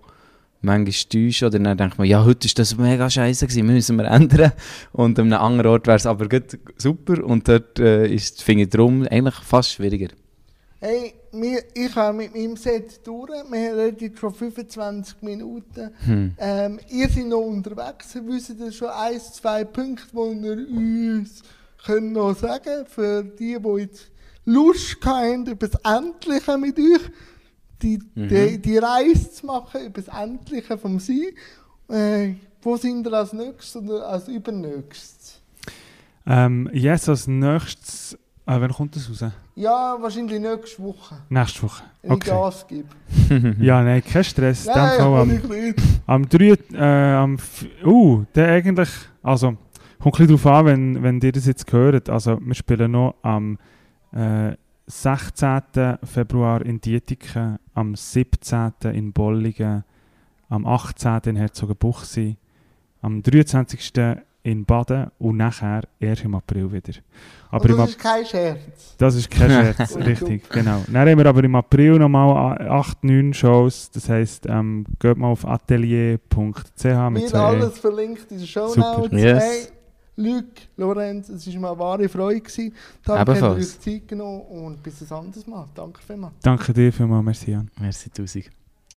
manchmal 0.61 0.93
täuschen 1.09 1.47
oder 1.47 1.59
dann 1.59 1.77
denkt 1.77 1.97
man, 1.97 2.07
ja, 2.07 2.23
heute 2.23 2.45
ist 2.45 2.59
das 2.59 2.77
mega 2.77 3.09
scheiße 3.09 3.47
gewesen, 3.47 3.65
müssen 3.65 3.95
wir 3.95 4.05
ändern. 4.05 4.51
Und 4.91 5.17
an 5.17 5.31
einem 5.31 5.41
anderen 5.41 5.71
Ort 5.71 5.87
wäre 5.87 5.97
es 5.97 6.05
aber 6.05 6.27
gut, 6.27 6.59
super 6.77 7.23
und 7.23 7.47
dort 7.47 7.79
äh, 7.79 8.07
ist, 8.07 8.43
finde 8.43 8.63
ich 8.63 8.69
darum 8.69 9.07
eigentlich 9.07 9.35
fast 9.35 9.71
schwieriger. 9.73 10.09
Hey, 10.79 11.13
wir, 11.31 11.63
ich 11.73 11.95
habe 11.95 12.17
mit 12.17 12.35
meinem 12.35 12.55
Set 12.55 13.05
durch, 13.07 13.29
wir 13.49 13.77
reden 13.77 13.97
jetzt 13.99 14.19
schon 14.19 14.33
25 14.33 15.21
Minuten. 15.21 15.89
Hm. 16.05 16.33
Ähm, 16.37 16.79
ihr 16.89 17.09
seid 17.09 17.25
noch 17.25 17.39
unterwegs, 17.39 18.13
ihr 18.13 18.27
wisst 18.27 18.53
ja 18.59 18.71
schon 18.71 18.89
ein, 18.89 19.19
zwei 19.19 19.63
Punkte, 19.63 20.05
die 20.13 20.45
ihr 20.45 20.67
uns 20.69 21.41
könnt 21.87 22.13
noch 22.13 22.33
sagen 22.35 22.85
Für 22.87 23.23
die, 23.23 23.57
die 23.59 23.79
jetzt 23.81 24.11
Lust 24.45 24.97
haben, 25.05 25.45
über 25.45 25.67
das 25.67 25.79
Endliche 25.83 26.57
mit 26.57 26.77
euch, 26.77 27.01
die, 27.81 27.99
Mhm. 28.15 28.27
die, 28.29 28.61
die 28.61 28.77
Reise 28.77 29.31
zu 29.31 29.45
machen, 29.45 29.85
über 29.87 30.01
das 30.01 30.13
Endliche 30.21 30.77
vom 30.77 30.99
Sein. 30.99 31.27
Äh, 31.89 32.35
wo 32.61 32.75
sind 32.77 33.05
ihr 33.07 33.13
als 33.13 33.33
nächstes 33.33 33.75
oder 33.81 34.07
als 34.07 34.27
übernächstes? 34.27 35.39
Ähm, 36.25 36.69
yes, 36.73 37.07
als 37.07 37.27
nächstes, 37.27 38.13
äh, 38.45 38.59
wann 38.59 38.71
kommt 38.73 38.95
das 38.95 39.09
raus? 39.09 39.31
Ja, 39.55 39.97
wahrscheinlich 39.99 40.39
nächste 40.39 40.83
Woche, 40.83 41.15
Nächste 41.29 41.63
Woche. 41.63 41.83
wenn 42.03 42.17
ich. 42.17 42.23
Gas 42.25 42.65
gebe. 42.67 42.89
Ja, 43.59 43.81
nein, 43.83 44.03
kein 44.03 44.23
Stress. 44.23 44.65
Nein, 44.65 44.99
am. 45.01 45.41
Am 46.05 46.29
3. 46.29 46.57
Äh, 46.73 47.13
am 47.15 47.37
uh, 47.85 48.23
der 48.35 48.47
eigentlich. 48.49 48.89
Also, 49.23 49.57
kommt 49.99 50.19
ein 50.19 50.27
bisschen 50.27 50.37
darauf 50.41 50.45
an, 50.47 50.65
wenn, 50.65 51.03
wenn 51.03 51.19
ihr 51.21 51.31
das 51.31 51.45
jetzt 51.45 51.71
hört. 51.71 52.09
Also, 52.09 52.39
wir 52.41 52.55
spielen 52.55 52.91
noch 52.91 53.15
am 53.21 53.57
äh, 54.13 54.53
16. 54.87 55.97
Februar 56.03 56.61
in 56.65 56.79
Dietiken, 56.79 57.59
am 57.73 57.95
17. 57.95 58.71
in 58.93 59.11
Bollingen, 59.11 59.83
am 60.49 60.65
18. 60.65 61.19
in 61.25 61.35
Herzogenbuchsee, 61.35 62.37
am 63.01 63.21
23. 63.21 63.91
in 64.43 64.63
Baden 64.63 65.07
und 65.19 65.35
nachher 65.35 65.81
erst 65.99 66.23
im 66.23 66.35
April 66.35 66.71
wieder. 66.71 66.93
Aber 67.51 67.65
Und 67.65 67.71
das 67.71 67.79
Ap- 67.79 67.87
ist 67.89 67.99
kein 67.99 68.25
Scherz. 68.25 68.95
das 68.97 69.15
ist 69.15 69.29
kein 69.29 69.49
Scherz, 69.75 69.95
richtig, 69.97 70.49
genau. 70.49 70.83
Dann 70.87 71.09
haben 71.09 71.17
wir 71.17 71.25
aber 71.25 71.43
im 71.43 71.55
April 71.55 71.99
nochmal 71.99 72.65
8, 72.69 73.03
9 73.03 73.33
Shows. 73.33 73.91
Das 73.91 74.07
heisst, 74.07 74.45
ähm, 74.47 74.85
geht 74.99 75.17
mal 75.17 75.27
auf 75.27 75.45
atelier.ch 75.45 76.83
mit 76.85 77.23
Mir 77.23 77.27
zwei 77.27 77.37
E. 77.39 77.41
alles 77.41 77.77
verlinkt 77.79 78.31
in 78.31 78.37
den 78.37 78.47
Show 78.47 78.67
Super. 78.69 78.99
Notes. 78.99 79.21
Yes. 79.21 79.73
Luc, 80.17 80.45
Lorenz, 80.77 81.29
es 81.29 81.47
war 81.53 81.59
mal 81.61 81.69
eine 81.71 81.79
wahre 81.79 82.09
Freude. 82.09 82.41
Gewesen. 82.41 82.73
Danke, 83.05 83.21
Ebenfalls. 83.31 83.43
habt 83.43 83.59
ihr 83.59 83.93
euch 83.93 83.99
Zeit 84.01 84.07
genommen 84.07 84.41
und 84.41 84.83
bis 84.83 85.01
ein 85.09 85.17
anderes 85.17 85.45
Mal. 85.47 85.67
Danke 85.75 86.01
vielmals. 86.01 86.33
Danke 86.41 86.73
dir 86.73 86.91
vielmals, 86.91 87.23
merci 87.23 87.51
Jan. 87.51 87.69
Merci 87.79 88.09
tausend. 88.09 88.49